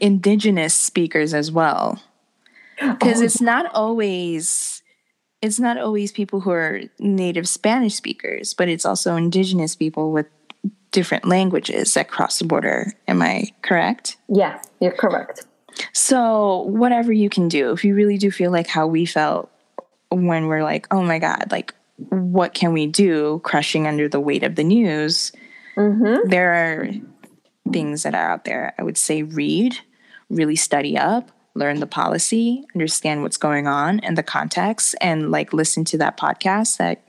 indigenous 0.00 0.74
speakers 0.74 1.32
as 1.32 1.50
well. 1.50 2.02
Because 2.80 3.20
oh. 3.20 3.24
it's 3.24 3.40
not 3.40 3.72
always 3.74 4.82
it's 5.40 5.60
not 5.60 5.76
always 5.76 6.10
people 6.10 6.40
who 6.40 6.50
are 6.50 6.80
native 6.98 7.46
spanish 7.46 7.94
speakers 7.94 8.54
but 8.54 8.68
it's 8.68 8.84
also 8.84 9.14
indigenous 9.14 9.76
people 9.76 10.10
with 10.10 10.26
different 10.90 11.26
languages 11.26 11.94
that 11.94 12.08
cross 12.08 12.38
the 12.38 12.44
border. 12.44 12.92
Am 13.06 13.22
i 13.22 13.52
correct? 13.62 14.16
Yeah 14.28 14.60
you're 14.80 14.92
correct. 14.92 15.46
So 15.92 16.62
whatever 16.62 17.12
you 17.12 17.30
can 17.30 17.48
do 17.48 17.70
if 17.70 17.84
you 17.84 17.94
really 17.94 18.18
do 18.18 18.32
feel 18.32 18.50
like 18.50 18.66
how 18.66 18.88
we 18.88 19.06
felt 19.06 19.50
when 20.10 20.46
we're 20.46 20.64
like 20.64 20.88
oh 20.90 21.02
my 21.02 21.20
god 21.20 21.46
like 21.52 21.74
what 21.96 22.54
can 22.54 22.72
we 22.72 22.86
do 22.86 23.40
crushing 23.44 23.86
under 23.86 24.08
the 24.08 24.20
weight 24.20 24.42
of 24.42 24.56
the 24.56 24.64
news? 24.64 25.32
Mm-hmm. 25.76 26.28
there 26.28 26.52
are 26.52 26.88
things 27.72 28.04
that 28.04 28.14
are 28.14 28.30
out 28.30 28.44
there. 28.44 28.74
I 28.78 28.84
would 28.84 28.96
say 28.96 29.24
read 29.24 29.76
really 30.30 30.56
study 30.56 30.96
up 30.96 31.30
learn 31.54 31.80
the 31.80 31.86
policy 31.86 32.64
understand 32.74 33.22
what's 33.22 33.36
going 33.36 33.66
on 33.66 34.00
and 34.00 34.18
the 34.18 34.22
context 34.22 34.94
and 35.00 35.30
like 35.30 35.52
listen 35.52 35.84
to 35.84 35.98
that 35.98 36.16
podcast 36.16 36.78
that 36.78 37.02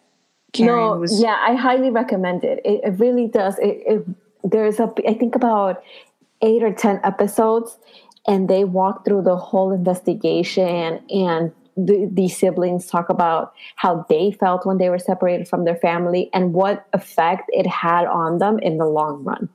Karen 0.53 0.79
no, 0.79 0.97
was 0.97 1.21
yeah 1.21 1.37
i 1.41 1.55
highly 1.55 1.89
recommend 1.89 2.43
it. 2.43 2.59
It, 2.63 2.81
it 2.83 2.99
really 2.99 3.27
does. 3.27 3.57
It, 3.59 3.83
it 3.85 4.05
there's 4.43 4.79
a 4.79 4.93
i 5.07 5.13
think 5.13 5.35
about 5.35 5.83
eight 6.41 6.63
or 6.63 6.73
ten 6.73 6.99
episodes 7.03 7.77
and 8.27 8.49
they 8.49 8.63
walk 8.63 9.05
through 9.05 9.23
the 9.23 9.35
whole 9.35 9.71
investigation 9.71 11.03
and 11.09 11.51
the, 11.77 12.09
these 12.11 12.37
siblings 12.37 12.87
talk 12.87 13.09
about 13.09 13.53
how 13.75 14.05
they 14.09 14.31
felt 14.31 14.65
when 14.65 14.77
they 14.77 14.89
were 14.89 14.99
separated 14.99 15.47
from 15.47 15.65
their 15.65 15.75
family 15.75 16.29
and 16.33 16.53
what 16.53 16.87
effect 16.93 17.49
it 17.49 17.67
had 17.67 18.05
on 18.05 18.37
them 18.37 18.59
in 18.59 18.77
the 18.77 18.85
long 18.85 19.23
run. 19.23 19.49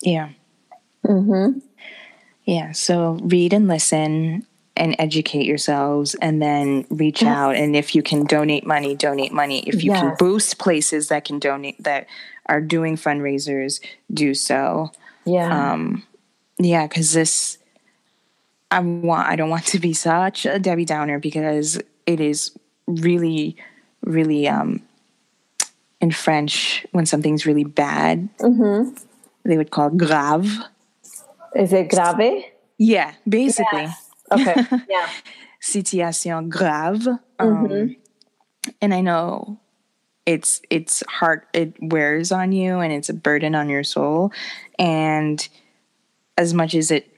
Yeah. 0.00 0.30
Mm-hmm. 1.04 1.58
Yeah. 2.44 2.72
So 2.72 3.18
read 3.22 3.52
and 3.52 3.68
listen 3.68 4.46
and 4.76 4.94
educate 4.98 5.46
yourselves 5.46 6.14
and 6.16 6.40
then 6.40 6.86
reach 6.90 7.22
yes. 7.22 7.34
out. 7.34 7.56
And 7.56 7.74
if 7.74 7.94
you 7.94 8.02
can 8.02 8.24
donate 8.24 8.66
money, 8.66 8.94
donate 8.94 9.32
money. 9.32 9.62
If 9.66 9.82
you 9.82 9.92
yes. 9.92 10.00
can 10.00 10.16
boost 10.18 10.58
places 10.58 11.08
that 11.08 11.24
can 11.24 11.38
donate, 11.38 11.82
that 11.82 12.06
are 12.46 12.60
doing 12.60 12.96
fundraisers, 12.96 13.80
do 14.12 14.34
so. 14.34 14.92
Yeah. 15.24 15.72
Um, 15.72 16.04
yeah. 16.58 16.86
Cause 16.88 17.12
this, 17.12 17.58
I 18.70 18.80
want 18.80 19.28
I 19.28 19.36
don't 19.36 19.50
want 19.50 19.66
to 19.66 19.78
be 19.78 19.92
such 19.92 20.46
a 20.46 20.58
Debbie 20.58 20.84
Downer 20.84 21.18
because 21.18 21.80
it 22.06 22.20
is 22.20 22.56
really, 22.86 23.56
really 24.02 24.48
um 24.48 24.82
in 26.00 26.10
French 26.10 26.86
when 26.92 27.06
something's 27.06 27.46
really 27.46 27.64
bad. 27.64 28.28
Mm-hmm. 28.38 28.94
They 29.44 29.56
would 29.56 29.70
call 29.70 29.88
it 29.88 29.96
grave. 29.96 30.58
Is 31.54 31.72
it 31.72 31.90
grave? 31.90 32.44
Yeah, 32.78 33.14
basically. 33.28 33.82
Yes. 33.82 34.10
Okay. 34.30 34.66
Yeah. 34.88 35.08
Situation 35.60 36.48
grave. 36.48 37.06
Um, 37.38 37.68
mm-hmm. 37.68 37.92
And 38.80 38.94
I 38.94 39.00
know 39.00 39.58
it's 40.26 40.60
it's 40.70 41.02
hard 41.08 41.42
it 41.52 41.74
wears 41.80 42.32
on 42.32 42.52
you 42.52 42.80
and 42.80 42.92
it's 42.92 43.08
a 43.08 43.14
burden 43.14 43.54
on 43.54 43.68
your 43.68 43.84
soul 43.84 44.32
and 44.78 45.48
as 46.36 46.52
much 46.52 46.74
as 46.74 46.90
it 46.90 47.15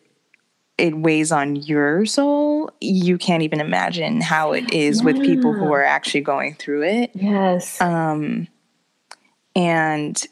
it 0.79 0.97
weighs 0.97 1.33
on 1.33 1.57
your 1.57 2.07
soul 2.07 2.71
you 2.81 3.19
can't 3.19 3.43
even 3.43 3.61
imagine 3.61 4.21
how 4.21 4.53
it 4.53 4.73
is 4.73 5.01
yeah. 5.01 5.05
with 5.05 5.21
people 5.23 5.53
who 5.53 5.73
are 5.73 5.83
actually 5.83 6.21
going 6.21 6.55
through 6.55 6.83
it. 6.83 7.11
Yes. 7.15 7.81
Um 7.81 8.49
and 9.57 10.27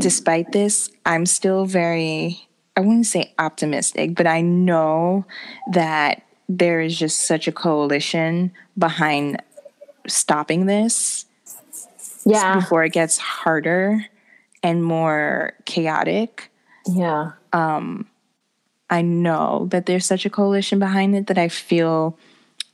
despite 0.00 0.50
this 0.50 0.90
i'm 1.06 1.24
still 1.24 1.66
very 1.66 2.48
i 2.76 2.80
wouldn't 2.80 3.06
say 3.06 3.32
optimistic 3.38 4.12
but 4.16 4.26
i 4.26 4.40
know 4.40 5.24
that 5.70 6.24
there 6.48 6.80
is 6.80 6.98
just 6.98 7.28
such 7.28 7.46
a 7.46 7.52
coalition 7.52 8.50
behind 8.76 9.40
stopping 10.08 10.66
this 10.66 11.26
yeah. 12.24 12.56
before 12.56 12.84
it 12.84 12.92
gets 12.92 13.18
harder 13.18 14.04
and 14.62 14.82
more 14.82 15.52
chaotic. 15.64 16.50
Yeah. 16.86 17.32
Um 17.52 18.08
i 18.90 19.02
know 19.02 19.66
that 19.70 19.86
there's 19.86 20.06
such 20.06 20.26
a 20.26 20.30
coalition 20.30 20.78
behind 20.78 21.14
it 21.14 21.26
that 21.26 21.38
i 21.38 21.48
feel 21.48 22.18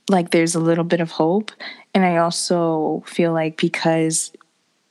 like 0.09 0.31
there's 0.31 0.55
a 0.55 0.59
little 0.59 0.83
bit 0.83 0.99
of 0.99 1.11
hope 1.11 1.51
and 1.93 2.05
i 2.05 2.17
also 2.17 3.03
feel 3.05 3.33
like 3.33 3.57
because 3.57 4.31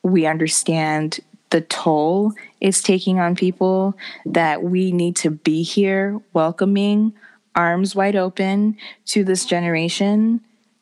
we 0.03 0.27
understand 0.27 1.21
the 1.51 1.61
toll 1.63 2.33
it's 2.61 2.83
taking 2.83 3.19
on 3.19 3.35
people 3.35 3.97
that 4.25 4.63
we 4.63 4.93
need 4.93 5.17
to 5.17 5.31
be 5.31 5.63
here 5.63 6.21
welcoming 6.33 7.13
arms 7.55 7.95
wide 7.95 8.17
open 8.17 8.77
to 9.05 9.25
this 9.25 9.45
generation 9.45 10.41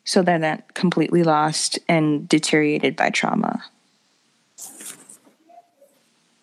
so 0.09 0.23
they're 0.23 0.39
not 0.39 0.73
completely 0.73 1.23
lost 1.23 1.79
and 1.87 2.27
deteriorated 2.27 2.97
by 2.97 3.11
trauma. 3.11 3.63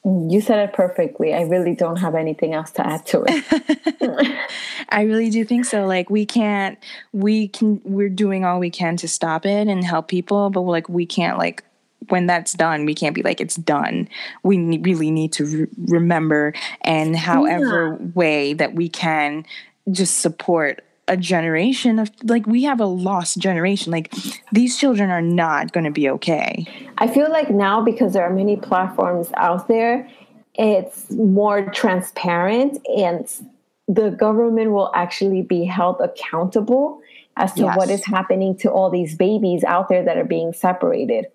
You 0.06 0.40
said 0.40 0.60
it 0.60 0.74
perfectly. 0.74 1.34
I 1.34 1.42
really 1.42 1.74
don't 1.74 1.96
have 1.96 2.14
anything 2.14 2.54
else 2.54 2.70
to 2.74 2.86
add 2.86 3.08
to 3.08 3.26
it. 3.28 4.40
I 4.90 5.02
really 5.02 5.32
do 5.32 5.44
think 5.44 5.66
so. 5.66 5.88
Like 5.88 6.12
we 6.12 6.28
can't 6.28 6.78
we 7.12 7.48
can 7.48 7.82
we're 7.84 8.10
doing 8.10 8.46
all 8.46 8.60
we 8.60 8.70
can 8.70 8.98
to 8.98 9.08
stop 9.08 9.48
it 9.48 9.68
and 9.68 9.84
help 9.84 10.08
people, 10.08 10.52
but 10.52 10.62
like 10.62 10.88
we 10.88 11.08
can't 11.08 11.40
like 11.40 11.64
when 12.10 12.28
that's 12.28 12.54
done, 12.54 12.86
we 12.86 12.94
can't 12.94 13.16
be 13.16 13.24
like 13.24 13.42
it's 13.42 13.56
done. 13.56 14.08
We 14.44 14.78
really 14.78 15.10
need 15.10 15.34
to 15.34 15.46
re- 15.46 15.68
remember 15.88 16.54
and 16.82 17.16
however 17.16 17.98
yeah. 18.00 18.08
way 18.14 18.54
that 18.54 18.76
we 18.76 18.90
can 18.90 19.44
just 19.92 20.20
support 20.20 20.85
a 21.08 21.18
generation 21.18 22.00
of 22.00 22.10
like 22.24 22.48
we 22.48 22.64
have 22.64 22.80
a 22.80 22.86
lost 22.86 23.38
generation. 23.38 23.92
Like 23.92 24.14
these 24.52 24.78
children 24.78 25.10
are 25.10 25.22
not 25.22 25.72
going 25.72 25.84
to 25.84 25.92
be 25.92 26.10
okay. 26.10 26.66
I 26.98 27.08
feel 27.08 27.30
like 27.30 27.50
now 27.50 27.82
because 27.82 28.14
there 28.14 28.24
are 28.24 28.34
many 28.34 28.58
platforms 28.58 29.30
out 29.36 29.68
there 29.68 30.10
it's 30.58 31.12
more 31.12 31.70
transparent 31.72 32.78
and 32.88 33.30
the 33.88 34.10
government 34.10 34.72
will 34.72 34.92
actually 34.96 35.42
be 35.42 35.66
held 35.66 36.00
accountable 36.00 37.02
as 37.38 37.54
to 37.54 37.64
yes. 37.64 37.78
what 37.78 37.90
is 37.90 38.06
happening 38.06 38.58
to 38.58 38.72
all 38.72 38.90
these 38.90 39.16
babies 39.16 39.64
out 39.66 39.90
there 39.90 40.04
that 40.04 40.18
are 40.18 40.26
being 40.26 40.54
separated 40.54 41.26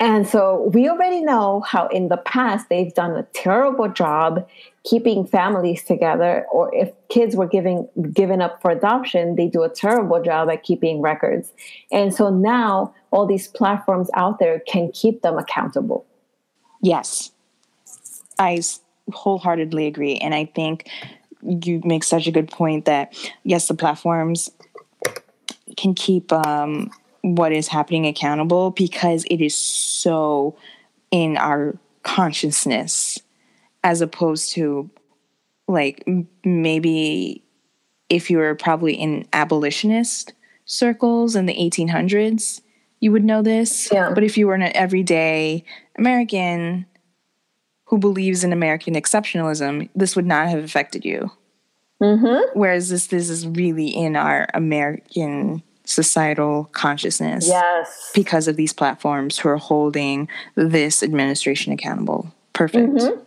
and 0.00 0.26
so 0.26 0.70
we 0.74 0.88
already 0.88 1.20
know 1.20 1.60
how 1.60 1.86
in 1.88 2.08
the 2.08 2.16
past 2.16 2.68
they've 2.68 2.92
done 2.94 3.12
a 3.12 3.22
terrible 3.32 3.88
job 3.88 4.46
keeping 4.84 5.26
families 5.26 5.84
together 5.84 6.44
or 6.52 6.74
if 6.74 6.90
kids 7.08 7.36
were 7.36 7.46
giving 7.46 7.88
given 8.12 8.42
up 8.42 8.60
for 8.60 8.70
adoption 8.70 9.36
they 9.36 9.46
do 9.46 9.62
a 9.62 9.68
terrible 9.68 10.20
job 10.22 10.50
at 10.50 10.62
keeping 10.62 11.00
records. 11.00 11.52
And 11.92 12.12
so 12.12 12.28
now 12.28 12.94
all 13.12 13.26
these 13.26 13.46
platforms 13.48 14.10
out 14.14 14.40
there 14.40 14.60
can 14.66 14.90
keep 14.92 15.22
them 15.22 15.38
accountable. 15.38 16.04
Yes. 16.82 17.30
I 18.38 18.60
wholeheartedly 19.12 19.86
agree. 19.86 20.16
And 20.16 20.34
i 20.34 20.46
think 20.46 20.88
you 21.42 21.80
make 21.84 22.02
such 22.02 22.26
a 22.26 22.32
good 22.32 22.50
point 22.50 22.86
that 22.86 23.14
yes 23.44 23.68
the 23.68 23.74
platforms 23.74 24.50
can 25.76 25.94
keep 25.94 26.32
um, 26.32 26.90
what 27.24 27.52
is 27.52 27.68
happening 27.68 28.06
accountable 28.06 28.70
because 28.70 29.24
it 29.30 29.40
is 29.40 29.56
so 29.56 30.54
in 31.10 31.38
our 31.38 31.74
consciousness 32.02 33.18
as 33.82 34.02
opposed 34.02 34.52
to 34.52 34.90
like 35.66 36.06
maybe 36.44 37.42
if 38.10 38.30
you 38.30 38.36
were 38.36 38.54
probably 38.54 38.92
in 38.92 39.26
abolitionist 39.32 40.34
circles 40.66 41.34
in 41.34 41.46
the 41.46 41.54
1800s 41.54 42.60
you 43.00 43.10
would 43.10 43.24
know 43.24 43.40
this 43.40 43.88
yeah. 43.90 44.12
but 44.14 44.22
if 44.22 44.36
you 44.36 44.46
were 44.46 44.54
an 44.54 44.76
everyday 44.76 45.64
american 45.96 46.84
who 47.86 47.96
believes 47.96 48.44
in 48.44 48.52
american 48.52 48.92
exceptionalism 48.92 49.88
this 49.94 50.14
would 50.14 50.26
not 50.26 50.48
have 50.48 50.62
affected 50.62 51.06
you 51.06 51.30
mm-hmm. 52.02 52.58
whereas 52.58 52.90
this 52.90 53.06
this 53.06 53.30
is 53.30 53.48
really 53.48 53.88
in 53.88 54.14
our 54.14 54.46
american 54.52 55.62
societal 55.84 56.64
consciousness 56.72 57.46
yes 57.46 58.10
because 58.14 58.48
of 58.48 58.56
these 58.56 58.72
platforms 58.72 59.38
who 59.38 59.48
are 59.48 59.58
holding 59.58 60.28
this 60.54 61.02
administration 61.02 61.72
accountable 61.72 62.32
perfect 62.52 62.90
mm-hmm 62.90 63.20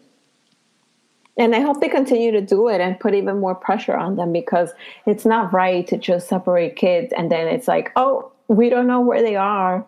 and 1.38 1.56
I 1.56 1.60
hope 1.60 1.80
they 1.80 1.90
continue 1.90 2.32
to 2.32 2.42
do 2.42 2.68
it 2.68 2.82
and 2.82 3.00
put 3.00 3.14
even 3.14 3.40
more 3.40 3.54
pressure 3.54 3.96
on 3.96 4.16
them 4.16 4.34
because 4.34 4.72
it's 5.06 5.26
not 5.26 5.54
right 5.54 5.86
to 5.88 5.98
just 5.98 6.28
separate 6.28 6.76
kids 6.76 7.14
and 7.16 7.32
then 7.32 7.48
it's 7.48 7.68
like, 7.68 7.92
oh, 7.96 8.32
we 8.48 8.70
don't 8.70 8.88
know 8.88 9.02
where 9.02 9.22
they 9.22 9.36
are. 9.36 9.86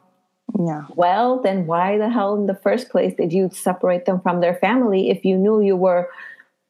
Yeah. 0.60 0.86
Well, 0.96 1.42
then 1.42 1.66
why 1.66 1.98
the 1.98 2.10
hell 2.10 2.36
in 2.36 2.46
the 2.46 2.56
first 2.56 2.90
place 2.90 3.16
did 3.16 3.34
you 3.34 3.50
separate 3.52 4.06
them 4.06 4.22
from 4.22 4.42
their 4.42 4.56
family 4.56 5.10
if 5.10 5.26
you 5.26 5.38
knew 5.38 5.62
you 5.62 5.76
were 5.76 6.10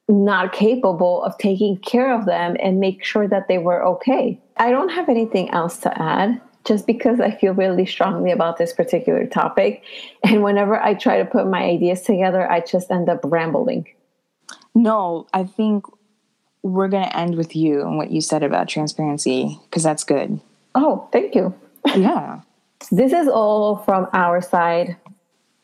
not 0.08 0.52
capable 0.52 1.22
of 1.24 1.36
taking 1.38 1.76
care 1.78 2.14
of 2.14 2.24
them 2.24 2.56
and 2.60 2.80
make 2.80 3.04
sure 3.04 3.28
that 3.28 3.48
they 3.48 3.58
were 3.58 3.84
okay? 3.84 4.40
I 4.60 4.70
don't 4.70 4.90
have 4.90 5.08
anything 5.08 5.50
else 5.50 5.78
to 5.78 6.00
add 6.02 6.38
just 6.66 6.86
because 6.86 7.18
I 7.18 7.30
feel 7.30 7.54
really 7.54 7.86
strongly 7.86 8.30
about 8.30 8.58
this 8.58 8.74
particular 8.74 9.26
topic. 9.26 9.82
And 10.22 10.42
whenever 10.42 10.80
I 10.80 10.92
try 10.92 11.16
to 11.16 11.24
put 11.24 11.46
my 11.46 11.62
ideas 11.62 12.02
together, 12.02 12.48
I 12.48 12.60
just 12.60 12.90
end 12.90 13.08
up 13.08 13.20
rambling. 13.24 13.86
No, 14.74 15.26
I 15.32 15.44
think 15.44 15.86
we're 16.62 16.88
going 16.88 17.04
to 17.04 17.16
end 17.16 17.36
with 17.36 17.56
you 17.56 17.80
and 17.80 17.96
what 17.96 18.10
you 18.10 18.20
said 18.20 18.42
about 18.42 18.68
transparency 18.68 19.58
because 19.64 19.82
that's 19.82 20.04
good. 20.04 20.38
Oh, 20.74 21.08
thank 21.10 21.34
you. 21.34 21.54
Yeah. 21.96 22.42
this 22.92 23.14
is 23.14 23.28
all 23.28 23.76
from 23.78 24.08
our 24.12 24.42
side. 24.42 24.94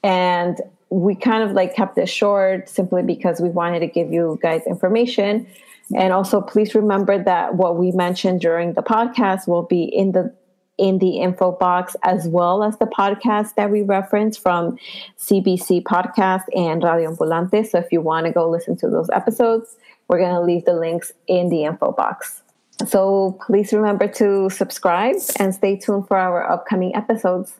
And 0.03 0.59
we 0.89 1.15
kind 1.15 1.43
of 1.43 1.53
like 1.53 1.75
kept 1.75 1.99
it 1.99 2.09
short 2.09 2.71
simply 2.71 3.03
because 3.03 3.41
we 3.41 3.51
wanted 3.51 3.81
to 3.81 3.89
give 3.89 4.11
you 4.11 4.39
guys 4.41 4.63
information. 4.67 5.47
And 5.95 6.13
also, 6.13 6.41
please 6.41 6.75
remember 6.75 7.23
that 7.23 7.55
what 7.55 7.77
we 7.77 7.93
mentioned 7.93 8.41
during 8.41 8.73
the 8.73 8.83
podcast 8.83 9.47
will 9.47 9.63
be 9.63 9.85
in 9.85 10.13
the 10.13 10.35
in 10.79 10.99
the 10.99 11.19
info 11.21 11.53
box, 11.53 11.97
as 12.03 12.29
well 12.29 12.63
as 12.63 12.77
the 12.79 12.87
podcast 12.87 13.55
that 13.55 13.71
we 13.71 13.81
reference 13.81 14.37
from 14.37 14.79
CBC 15.19 15.83
Podcast 15.83 16.43
and 16.55 16.83
Radio 16.83 17.15
Ambulante. 17.15 17.67
So 17.67 17.79
if 17.79 17.91
you 17.91 18.03
want 18.03 18.27
to 18.27 18.33
go 18.33 18.51
listen 18.51 18.77
to 18.79 18.91
those 18.91 19.09
episodes, 19.11 19.77
we're 20.09 20.19
going 20.19 20.35
to 20.35 20.41
leave 20.43 20.67
the 20.67 20.75
links 20.75 21.13
in 21.27 21.49
the 21.49 21.65
info 21.65 21.93
box. 21.93 22.43
So 22.87 23.39
please 23.47 23.73
remember 23.73 24.07
to 24.07 24.51
subscribe 24.51 25.17
and 25.39 25.55
stay 25.55 25.77
tuned 25.77 26.09
for 26.09 26.19
our 26.19 26.49
upcoming 26.49 26.95
episodes. 26.95 27.55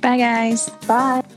Bye, 0.00 0.18
guys. 0.18 0.68
Bye. 0.88 1.27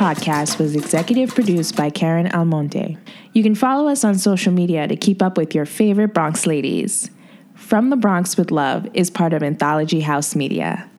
Podcast 0.00 0.58
was 0.58 0.74
executive 0.74 1.34
produced 1.34 1.76
by 1.76 1.90
Karen 1.90 2.26
Almonte. 2.28 2.96
You 3.34 3.42
can 3.42 3.54
follow 3.54 3.86
us 3.86 4.02
on 4.02 4.14
social 4.14 4.50
media 4.50 4.88
to 4.88 4.96
keep 4.96 5.20
up 5.20 5.36
with 5.36 5.54
your 5.54 5.66
favorite 5.66 6.14
Bronx 6.14 6.46
ladies. 6.46 7.10
From 7.54 7.90
the 7.90 7.96
Bronx 7.96 8.38
with 8.38 8.50
Love 8.50 8.88
is 8.94 9.10
part 9.10 9.34
of 9.34 9.42
Anthology 9.42 10.00
House 10.00 10.34
Media. 10.34 10.89